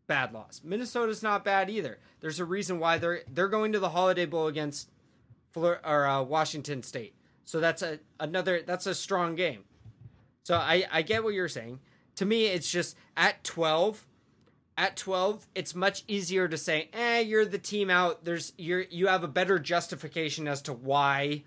Bad 0.08 0.34
loss. 0.34 0.62
Minnesota's 0.64 1.24
not 1.24 1.44
bad 1.44 1.70
either. 1.70 1.98
There's 2.20 2.40
a 2.40 2.46
reason 2.46 2.80
why 2.80 2.98
they're 2.98 3.22
they're 3.32 3.48
going 3.48 3.72
to 3.74 3.80
the 3.80 3.90
Holiday 3.90 4.26
Bowl 4.26 4.48
against 4.48 4.90
or 5.56 6.06
uh, 6.06 6.22
Washington 6.22 6.84
State. 6.84 7.16
So 7.44 7.60
that's 7.60 7.82
a 7.82 8.00
another 8.20 8.62
that's 8.62 8.86
a 8.86 8.94
strong 8.96 9.36
game. 9.36 9.64
So 10.44 10.56
I 10.56 10.86
I 10.92 11.02
get 11.02 11.24
what 11.24 11.34
you're 11.34 11.48
saying. 11.48 11.80
To 12.18 12.26
me, 12.26 12.46
it's 12.46 12.70
just 12.72 12.96
at 13.18 13.44
12. 13.44 14.06
At 14.78 14.98
12, 14.98 15.48
it's 15.56 15.74
much 15.74 16.04
easier 16.08 16.50
to 16.50 16.58
say, 16.58 16.90
"Eh, 16.92 17.20
you're 17.22 17.46
the 17.46 17.58
team 17.58 17.90
out." 17.90 18.26
There's 18.26 18.52
you're 18.58 18.82
you 18.82 19.08
have 19.08 19.24
a 19.24 19.28
better 19.28 19.58
justification 19.58 20.48
as 20.50 20.62
to 20.64 20.74
why 20.74 21.44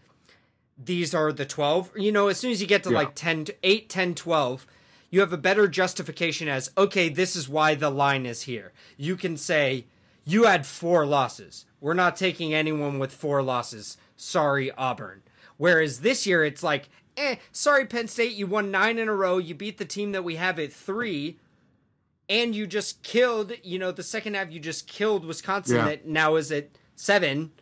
these 0.82 1.14
are 1.14 1.30
the 1.32 1.44
12. 1.44 1.92
You 1.96 2.10
know, 2.10 2.28
as 2.28 2.38
soon 2.38 2.52
as 2.52 2.60
you 2.62 2.66
get 2.66 2.82
to 2.84 2.90
Yeah. 2.90 2.96
like 2.98 3.14
10 3.14 3.46
8, 3.62 3.88
10, 3.90 4.14
12, 4.14 4.66
you 5.10 5.20
have 5.20 5.32
a 5.32 5.36
better 5.38 5.68
justification 5.68 6.48
as, 6.48 6.70
"Okay, 6.76 7.08
this 7.08 7.34
is 7.36 7.48
why 7.48 7.74
the 7.74 7.90
line 7.90 8.26
is 8.26 8.42
here." 8.42 8.72
You 8.96 9.16
can 9.16 9.36
say, 9.36 9.86
"You 10.24 10.44
had 10.44 10.66
four 10.66 11.06
losses. 11.06 11.64
We're 11.80 11.94
not 11.94 12.16
taking 12.16 12.52
anyone 12.54 12.98
with 12.98 13.12
four 13.12 13.42
losses. 13.42 13.96
Sorry, 14.16 14.70
Auburn." 14.72 15.22
Whereas 15.56 16.00
this 16.00 16.26
year 16.26 16.44
it's 16.44 16.62
like, 16.62 16.88
"Eh, 17.16 17.36
sorry 17.52 17.84
Penn 17.86 18.06
State, 18.08 18.34
you 18.34 18.46
won 18.46 18.70
9 18.70 18.98
in 18.98 19.08
a 19.08 19.14
row. 19.14 19.38
You 19.38 19.54
beat 19.54 19.78
the 19.78 19.84
team 19.84 20.12
that 20.12 20.24
we 20.24 20.36
have 20.36 20.58
at 20.58 20.72
3." 20.72 21.38
and 22.30 22.54
you 22.54 22.66
just 22.66 23.02
killed 23.02 23.54
you 23.62 23.78
know 23.78 23.90
the 23.90 24.02
second 24.02 24.34
half 24.34 24.50
you 24.52 24.60
just 24.60 24.86
killed 24.86 25.24
wisconsin 25.24 25.76
Yeah. 25.76 25.84
that 25.86 26.06
now 26.06 26.36
is 26.36 26.52
at 26.52 26.68
seven 26.94 27.52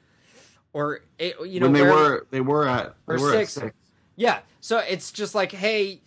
or 0.72 1.02
eight, 1.20 1.36
you 1.46 1.60
know 1.60 1.66
when 1.66 1.72
they 1.74 1.82
where- 1.82 1.92
were 1.94 2.26
they 2.32 2.40
were 2.40 2.66
at 2.66 2.96
they 3.06 3.14
or 3.14 3.20
were 3.20 3.30
six. 3.30 3.56
at 3.58 3.62
six. 3.62 3.76
yeah 4.16 4.40
so 4.60 4.78
it's 4.78 5.12
just 5.12 5.36
like 5.36 5.52
hey 5.52 6.00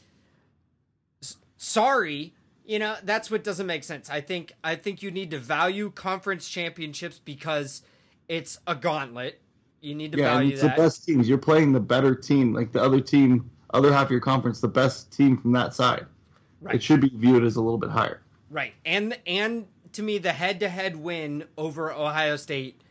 sorry 1.61 2.33
you 2.65 2.79
know 2.79 2.95
that's 3.03 3.29
what 3.29 3.43
doesn't 3.43 3.67
make 3.67 3.83
sense 3.83 4.09
i 4.09 4.19
think 4.19 4.53
i 4.63 4.75
think 4.75 5.03
you 5.03 5.11
need 5.11 5.29
to 5.29 5.37
value 5.37 5.91
conference 5.91 6.49
championships 6.49 7.19
because 7.23 7.83
it's 8.27 8.59
a 8.65 8.73
gauntlet 8.73 9.39
you 9.81 9.95
need 9.95 10.11
to 10.11 10.17
Yeah, 10.17 10.31
and 10.31 10.35
value 10.35 10.53
it's 10.53 10.61
that 10.61 10.75
the 10.75 10.81
best 10.81 11.05
teams. 11.05 11.29
You're 11.29 11.37
playing 11.37 11.71
the 11.71 11.79
better 11.79 12.15
team, 12.15 12.53
like 12.53 12.71
the 12.71 12.81
other 12.81 12.99
team, 12.99 13.49
other 13.73 13.91
half 13.91 14.05
of 14.05 14.11
your 14.11 14.19
conference, 14.19 14.59
the 14.59 14.67
best 14.67 15.11
team 15.11 15.37
from 15.37 15.51
that 15.53 15.73
side. 15.73 16.05
Right. 16.61 16.75
It 16.75 16.83
should 16.83 17.01
be 17.01 17.11
viewed 17.13 17.43
as 17.43 17.55
a 17.55 17.61
little 17.61 17.77
bit 17.77 17.89
higher. 17.89 18.21
Right. 18.49 18.73
And 18.85 19.17
and 19.25 19.67
to 19.93 20.03
me 20.03 20.17
the 20.17 20.33
head-to-head 20.33 20.97
win 20.97 21.45
over 21.57 21.91
Ohio 21.91 22.35
State 22.35 22.81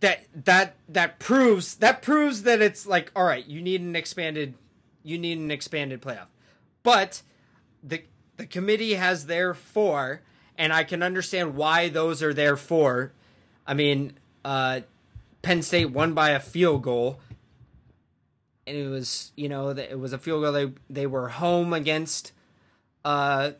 that 0.00 0.26
that 0.44 0.76
that 0.88 1.18
proves 1.18 1.76
that 1.76 2.02
proves 2.02 2.42
that 2.42 2.60
it's 2.60 2.86
like 2.86 3.10
all 3.16 3.24
right, 3.24 3.46
you 3.46 3.62
need 3.62 3.80
an 3.80 3.96
expanded 3.96 4.54
you 5.02 5.18
need 5.18 5.38
an 5.38 5.50
expanded 5.50 6.02
playoff. 6.02 6.26
But 6.82 7.22
the 7.86 8.02
the 8.36 8.46
committee 8.46 8.94
has 8.94 9.26
their 9.26 9.54
four 9.54 10.22
and 10.56 10.72
I 10.72 10.84
can 10.84 11.02
understand 11.02 11.54
why 11.54 11.88
those 11.88 12.22
are 12.22 12.34
there 12.34 12.56
for. 12.56 13.12
I 13.66 13.74
mean, 13.74 14.14
uh 14.44 14.80
Penn 15.42 15.62
State 15.62 15.90
won 15.90 16.14
by 16.14 16.30
a 16.30 16.40
field 16.40 16.82
goal. 16.82 17.20
And 18.66 18.76
it 18.76 18.88
was, 18.88 19.32
you 19.36 19.48
know, 19.48 19.68
it 19.68 19.98
was 19.98 20.12
a 20.12 20.18
field 20.18 20.42
goal 20.42 20.52
they 20.52 20.72
they 20.88 21.06
were 21.06 21.28
home 21.28 21.72
against 21.72 22.32
uh 23.04 23.52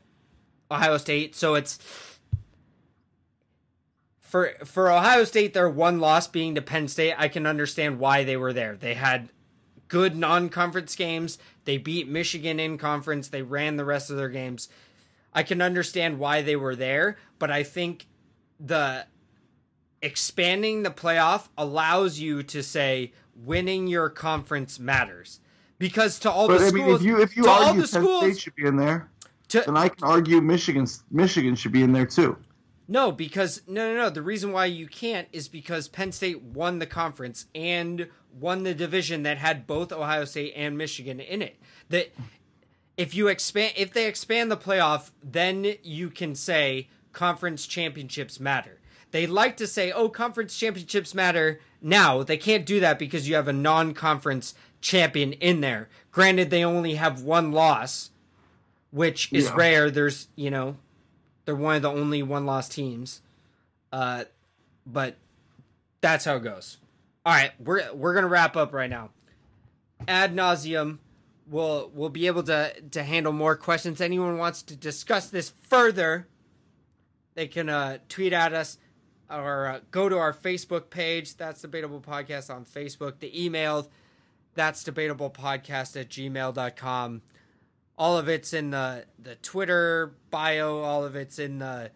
Ohio 0.71 0.97
State. 0.97 1.35
So 1.35 1.55
it's 1.55 1.79
for 4.35 4.55
for 4.65 4.91
Ohio 4.91 5.25
State, 5.25 5.55
their 5.55 5.69
one 5.69 6.01
loss 6.01 6.27
being 6.27 6.55
to 6.55 6.63
Penn 6.63 6.89
State. 6.89 7.15
I 7.17 7.29
can 7.29 7.47
understand 7.47 8.01
why 8.01 8.25
they 8.25 8.37
were 8.37 8.53
there. 8.53 8.77
They 8.77 8.95
had 8.95 9.29
good 9.95 10.17
non-conference 10.17 10.97
games. 10.97 11.39
They 11.67 11.79
beat 11.79 12.09
Michigan 12.09 12.59
in 12.59 12.79
conference. 12.79 13.29
They 13.29 13.43
ran 13.43 13.77
the 13.77 13.85
rest 13.85 14.11
of 14.11 14.17
their 14.17 14.29
games. 14.29 14.69
I 15.33 15.45
can 15.45 15.63
understand 15.63 16.19
why 16.19 16.43
they 16.43 16.57
were 16.57 16.75
there, 16.75 17.17
but 17.39 17.53
I 17.53 17.63
think 17.63 18.09
the 18.59 19.07
expanding 20.03 20.83
the 20.83 20.91
playoff 20.91 21.47
allows 21.57 22.19
you 22.19 22.43
to 22.43 22.61
say 22.61 23.13
winning 23.37 23.87
your 23.87 24.11
conference 24.11 24.81
matters. 24.81 25.39
Because 25.79 26.19
to 26.21 26.31
all 26.31 26.49
But 26.49 26.59
the 26.59 26.65
I 26.65 26.69
schools, 26.71 26.87
mean, 26.87 26.95
if 26.97 27.03
you 27.03 27.23
if 27.23 27.37
you 27.37 27.45
to 27.45 27.51
all 27.51 27.65
argue 27.67 27.83
the 27.83 27.89
Penn 27.89 28.03
schools, 28.03 28.25
State 28.25 28.39
should 28.41 28.57
be 28.57 28.67
in 28.67 28.77
there, 28.77 29.09
to, 29.49 29.63
then 29.65 29.77
I 29.77 29.91
can 29.91 30.03
argue 30.09 30.41
Michigan 30.41 30.89
Michigan 31.13 31.55
should 31.55 31.73
be 31.73 31.85
in 31.85 31.93
there 31.93 32.07
too. 32.07 32.37
No, 32.87 33.11
because 33.13 33.63
no, 33.67 33.93
no, 33.93 33.97
no. 33.97 34.11
The 34.11 34.23
reason 34.23 34.53
why 34.53 34.67
you 34.67 34.87
can't 34.87 35.29
is 35.33 35.49
because 35.49 35.89
Penn 35.89 36.13
State 36.13 36.43
won 36.43 36.79
the 36.79 36.87
conference 36.87 37.47
and 37.55 38.09
won 38.39 38.63
the 38.63 38.75
division 38.75 39.23
that 39.23 39.39
had 39.39 39.67
both 39.67 39.93
Ohio 39.93 40.25
State 40.25 40.53
and 40.55 40.77
Michigan 40.77 41.19
in 41.21 41.41
it. 41.41 41.57
That 41.89 42.13
if 42.97 43.15
you 43.15 43.29
expand, 43.29 43.73
if 43.77 43.93
they 43.93 44.07
expand 44.07 44.51
the 44.51 44.57
playoff, 44.57 45.11
then 45.23 45.77
you 45.83 46.11
can 46.11 46.35
say 46.35 46.89
conference 47.13 47.67
championships 47.67 48.39
matter. 48.39 48.79
They 49.13 49.27
like 49.27 49.57
to 49.59 49.67
say, 49.67 49.91
"Oh, 49.93 50.09
conference 50.09 50.59
championships 50.59 51.15
matter." 51.15 51.61
Now 51.81 52.23
they 52.23 52.37
can't 52.37 52.67
do 52.67 52.81
that 52.81 52.99
because 52.99 53.29
you 53.29 53.35
have 53.37 53.49
a 53.49 53.53
non-conference 53.53 54.55
champion 54.81 55.33
in 55.35 55.61
there. 55.61 55.89
Granted, 56.11 56.51
they 56.51 56.65
only 56.65 56.95
have 56.97 57.23
one 57.23 57.51
loss, 57.53 58.11
which 58.91 59.33
is 59.33 59.45
Yeah. 59.47 59.55
rare. 59.57 59.91
There's, 59.91 60.29
you 60.37 60.51
know, 60.51 60.77
they're 61.45 61.55
one 61.55 61.77
of 61.77 61.83
the 61.83 61.91
only 61.91 62.23
one 62.23 62.47
loss 62.47 62.69
teams. 62.69 63.23
Uh, 63.93 64.25
but 64.87 65.17
that's 66.01 66.25
how 66.25 66.37
it 66.37 66.45
goes. 66.45 66.79
All 67.25 67.33
right, 67.33 67.53
we're 67.59 67.93
we're 67.95 68.15
gonna 68.15 68.29
wrap 68.29 68.57
up 68.57 68.73
right 68.73 68.91
now. 68.91 69.11
Ad 70.07 70.35
nauseum, 70.35 70.99
we'll 71.49 71.91
we'll 71.95 72.11
be 72.11 72.27
able 72.27 72.43
to 72.45 72.75
to 72.91 73.03
handle 73.03 73.33
more 73.33 73.57
questions. 73.57 74.01
Anyone 74.01 74.37
wants 74.37 74.63
to 74.65 74.77
discuss 74.77 75.31
this 75.31 75.53
further, 75.63 76.27
they 77.35 77.47
can 77.47 77.69
uh, 77.69 77.99
tweet 78.09 78.33
at 78.33 78.53
us 78.53 78.79
or 79.31 79.67
uh, 79.67 79.81
go 79.91 80.09
to 80.09 80.19
our 80.19 80.35
Facebook 80.35 80.91
page. 80.91 81.37
That's 81.37 81.63
debatable 81.63 82.01
podcast 82.01 82.55
on 82.55 82.65
Facebook. 82.67 83.21
The 83.21 83.45
email 83.45 83.89
that's 84.55 84.85
debatable 84.85 85.31
podcast 85.31 86.01
at 86.01 86.09
gmail.com 86.09 87.23
all 87.97 88.19
of 88.19 88.29
it's 88.29 88.53
in 88.53 88.71
the 88.71 89.05
the 89.19 89.37
Twitter 89.37 90.15
bio. 90.31 90.81
All 90.81 91.05
of 91.05 91.17
it's 91.17 91.39
in 91.39 91.59
the 91.59 91.91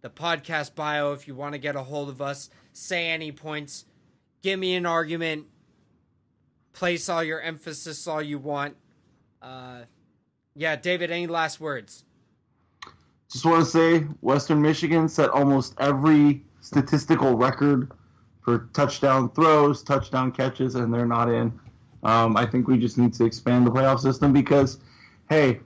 the 0.00 0.10
podcast 0.10 0.74
bio. 0.74 1.12
If 1.12 1.26
you 1.26 1.34
want 1.34 1.52
to 1.54 1.58
get 1.58 1.76
a 1.76 1.82
hold 1.82 2.08
of 2.08 2.20
us, 2.20 2.50
say 2.72 3.08
any 3.08 3.32
points, 3.32 3.84
give 4.42 4.58
me 4.58 4.74
an 4.74 4.86
argument, 4.86 5.46
place 6.72 7.08
all 7.08 7.22
your 7.22 7.40
emphasis 7.40 8.06
all 8.06 8.22
you 8.22 8.38
want. 8.38 8.76
Uh, 9.40 9.82
yeah, 10.54 10.76
David. 10.76 11.10
Any 11.10 11.26
last 11.26 11.60
words? 11.60 12.04
Just 13.30 13.44
want 13.44 13.64
to 13.64 13.70
say, 13.70 13.98
Western 14.20 14.62
Michigan 14.62 15.08
set 15.08 15.28
almost 15.30 15.74
every 15.78 16.44
statistical 16.60 17.36
record 17.36 17.90
for 18.42 18.68
touchdown 18.72 19.28
throws, 19.30 19.82
touchdown 19.82 20.30
catches, 20.30 20.76
and 20.76 20.94
they're 20.94 21.04
not 21.04 21.28
in. 21.28 21.52
Um, 22.04 22.36
I 22.36 22.46
think 22.46 22.68
we 22.68 22.78
just 22.78 22.96
need 22.96 23.12
to 23.14 23.24
expand 23.24 23.66
the 23.66 23.72
playoff 23.72 23.98
system 23.98 24.32
because, 24.32 24.78
hey, 25.28 25.60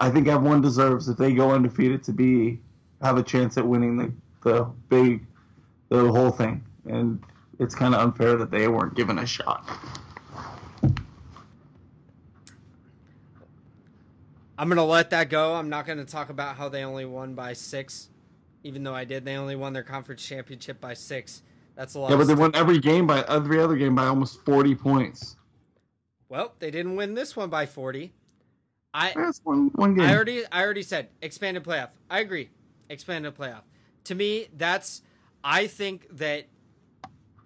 I 0.00 0.10
think 0.10 0.28
everyone 0.28 0.60
deserves 0.60 1.08
if 1.08 1.16
they 1.16 1.32
go 1.32 1.50
undefeated 1.52 2.02
to 2.04 2.12
be 2.12 2.60
have 3.02 3.18
a 3.18 3.22
chance 3.22 3.56
at 3.58 3.66
winning 3.66 3.96
the 3.96 4.12
the 4.42 4.64
big 4.88 5.26
the 5.88 6.10
whole 6.10 6.30
thing, 6.30 6.64
and 6.86 7.22
it's 7.58 7.74
kind 7.74 7.94
of 7.94 8.00
unfair 8.00 8.36
that 8.36 8.50
they 8.50 8.68
weren't 8.68 8.94
given 8.94 9.18
a 9.18 9.26
shot. 9.26 9.64
I'm 14.58 14.68
gonna 14.68 14.84
let 14.84 15.10
that 15.10 15.28
go. 15.30 15.54
I'm 15.54 15.68
not 15.68 15.86
gonna 15.86 16.04
talk 16.04 16.30
about 16.30 16.56
how 16.56 16.68
they 16.68 16.84
only 16.84 17.04
won 17.04 17.34
by 17.34 17.52
six. 17.52 18.08
even 18.64 18.84
though 18.84 18.94
I 18.94 19.04
did. 19.04 19.24
They 19.24 19.34
only 19.36 19.56
won 19.56 19.72
their 19.72 19.82
conference 19.82 20.24
championship 20.24 20.80
by 20.80 20.94
six. 20.94 21.42
That's 21.74 21.94
a 21.94 21.98
lot. 22.00 22.10
Yeah, 22.10 22.16
but 22.16 22.26
they 22.28 22.34
won 22.34 22.52
every 22.54 22.78
game 22.78 23.06
by 23.06 23.24
every 23.28 23.58
other 23.60 23.76
game 23.76 23.94
by 23.94 24.06
almost 24.06 24.44
forty 24.44 24.74
points. 24.74 25.36
well, 26.28 26.54
they 26.60 26.70
didn't 26.70 26.94
win 26.96 27.14
this 27.14 27.36
one 27.36 27.50
by 27.50 27.66
forty. 27.66 28.12
I 28.94 29.12
That's 29.14 29.40
one 29.44 29.70
one 29.74 29.94
game. 29.94 30.04
I 30.04 30.14
already 30.14 30.44
I 30.50 30.62
already 30.62 30.82
said 30.82 31.08
expanded 31.20 31.64
playoff. 31.64 31.90
I 32.10 32.20
agree. 32.20 32.50
Expanded 32.88 33.34
playoff. 33.34 33.62
To 34.04 34.14
me, 34.14 34.48
that's 34.56 35.02
I 35.42 35.66
think 35.66 36.06
that 36.18 36.46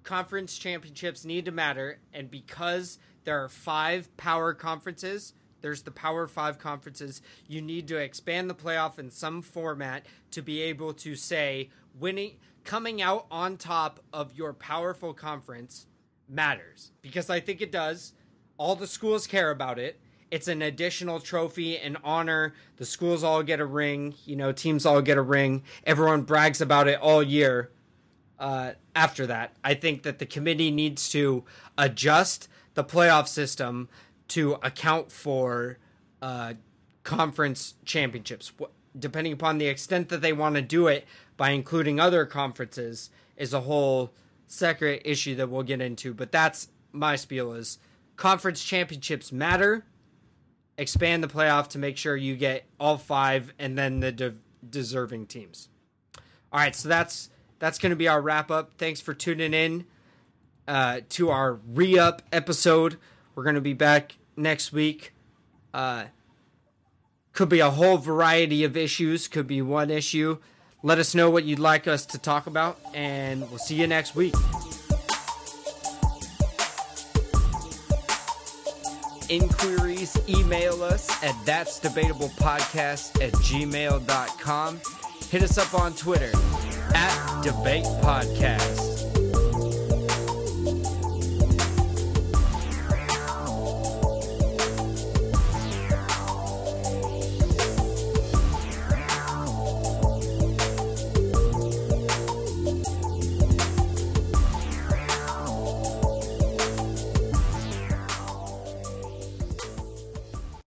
conference 0.03 0.59
championships 0.59 1.25
need 1.25 1.45
to 1.45 1.53
matter 1.53 1.99
and 2.13 2.31
because 2.31 2.99
there 3.25 3.43
are 3.43 3.49
5 3.49 4.17
power 4.17 4.55
conferences, 4.55 5.35
there's 5.61 5.83
the 5.83 5.91
Power 5.91 6.29
5 6.29 6.59
conferences, 6.59 7.21
you 7.49 7.61
need 7.61 7.89
to 7.89 7.97
expand 7.97 8.49
the 8.49 8.55
playoff 8.55 9.01
in 9.01 9.11
some 9.11 9.43
format 9.43 10.07
to 10.31 10.43
be 10.43 10.63
able 10.63 10.95
to 10.95 11.17
say 11.17 11.71
winning 11.99 12.37
coming 12.63 13.03
out 13.03 13.27
on 13.31 13.57
top 13.57 14.01
of 14.13 14.33
your 14.35 14.53
powerful 14.53 15.13
conference 15.13 15.87
matters 16.29 16.93
because 17.03 17.31
I 17.31 17.41
think 17.41 17.61
it 17.61 17.73
does. 17.73 18.13
All 18.59 18.77
the 18.77 18.87
schools 18.87 19.27
care 19.27 19.51
about 19.51 19.79
it. 19.79 20.01
It's 20.37 20.49
an 20.49 20.61
additional 20.61 21.19
trophy 21.19 21.79
and 21.79 21.97
honor. 22.05 22.53
The 22.77 22.85
schools 22.85 23.25
all 23.25 23.43
get 23.43 23.59
a 23.59 23.65
ring. 23.65 24.17
You 24.27 24.37
know, 24.37 24.53
teams 24.53 24.85
all 24.85 25.01
get 25.01 25.17
a 25.17 25.23
ring. 25.23 25.63
Everyone 25.87 26.25
brags 26.25 26.61
about 26.61 26.89
it 26.89 27.01
all 27.01 27.23
year. 27.23 27.71
Uh, 28.39 28.73
after 28.95 29.27
that, 29.29 29.57
I 29.65 29.73
think 29.73 30.03
that 30.03 30.19
the 30.19 30.27
committee 30.27 30.71
needs 30.71 31.09
to 31.09 31.45
adjust 31.79 32.51
the 32.75 32.85
playoff 32.85 33.29
system 33.29 33.89
to 34.29 34.59
account 34.63 35.11
for 35.11 35.79
uh, 36.21 36.53
conference 37.03 37.73
championships. 37.87 38.53
Depending 38.99 39.33
upon 39.33 39.57
the 39.57 39.69
extent 39.69 40.11
that 40.11 40.21
they 40.21 40.35
want 40.35 40.57
to 40.57 40.61
do 40.61 40.87
it 40.87 41.07
by 41.39 41.53
including 41.53 41.99
other 41.99 42.27
conferences, 42.27 43.09
is 43.39 43.55
a 43.55 43.63
whole 43.63 44.13
separate 44.47 45.01
issue 45.03 45.35
that 45.37 45.49
we'll 45.49 45.63
get 45.63 45.81
into. 45.81 46.13
But 46.13 46.31
that's 46.31 46.69
my 46.93 47.17
spiel: 47.17 47.55
is 47.55 47.79
conference 48.17 48.63
championships 48.63 49.33
matter 49.33 49.87
expand 50.79 51.23
the 51.23 51.29
playoff 51.29 51.69
to 51.69 51.79
make 51.79 51.97
sure 51.97 52.17
you 52.17 52.37
get 52.37 52.65
all 52.79 52.99
five 52.99 53.53
and 53.59 53.77
then 53.77 54.01
the 54.01 54.13
de- 54.13 54.35
deserving 54.69 55.27
teams. 55.27 55.69
All 56.53 56.61
right, 56.61 56.75
so 56.75 56.89
that's 56.89 57.31
that's 57.59 57.79
going 57.79 57.91
to 57.91 57.97
be 57.97 58.09
our 58.09 58.21
wrap 58.21 58.51
up. 58.51 58.73
Thanks 58.79 59.01
for 59.01 59.15
tuning 59.15 59.55
in 59.55 59.87
uh, 60.69 61.01
to 61.11 61.31
our 61.31 61.55
re 61.55 61.99
up 61.99 62.23
episode. 62.33 62.99
We're 63.35 63.45
going 63.45 63.55
to 63.55 63.61
be 63.61 63.75
back 63.75 64.17
next 64.37 64.73
week. 64.73 65.13
Uh, 65.73 66.07
could 67.33 67.49
be 67.49 67.61
a 67.61 67.71
whole 67.71 67.99
variety 67.99 68.65
of 68.65 68.77
issues. 68.77 69.29
Could 69.29 69.47
be 69.47 69.61
one 69.61 69.91
issue. 69.91 70.39
Let 70.83 70.99
us 70.99 71.15
know 71.15 71.31
what 71.31 71.45
you'd 71.45 71.59
like 71.59 71.87
us 71.87 72.07
to 72.07 72.19
talk 72.19 72.47
about, 72.47 72.79
and 72.95 73.49
we'll 73.51 73.59
see 73.59 73.75
you 73.75 73.87
next 73.87 74.15
week. 74.15 74.35
Inquiries, 79.31 80.17
email 80.29 80.83
us 80.83 81.11
at 81.23 81.35
that's 81.45 81.79
debatable 81.79 82.29
podcast 82.31 83.21
at 83.23 83.33
gmail.com. 83.33 84.81
Hit 85.31 85.43
us 85.43 85.59
up 85.59 85.75
on 85.75 85.95
Twitter 85.95 86.33
at 86.95 87.43
debate 87.43 87.85
podcast. 88.03 88.96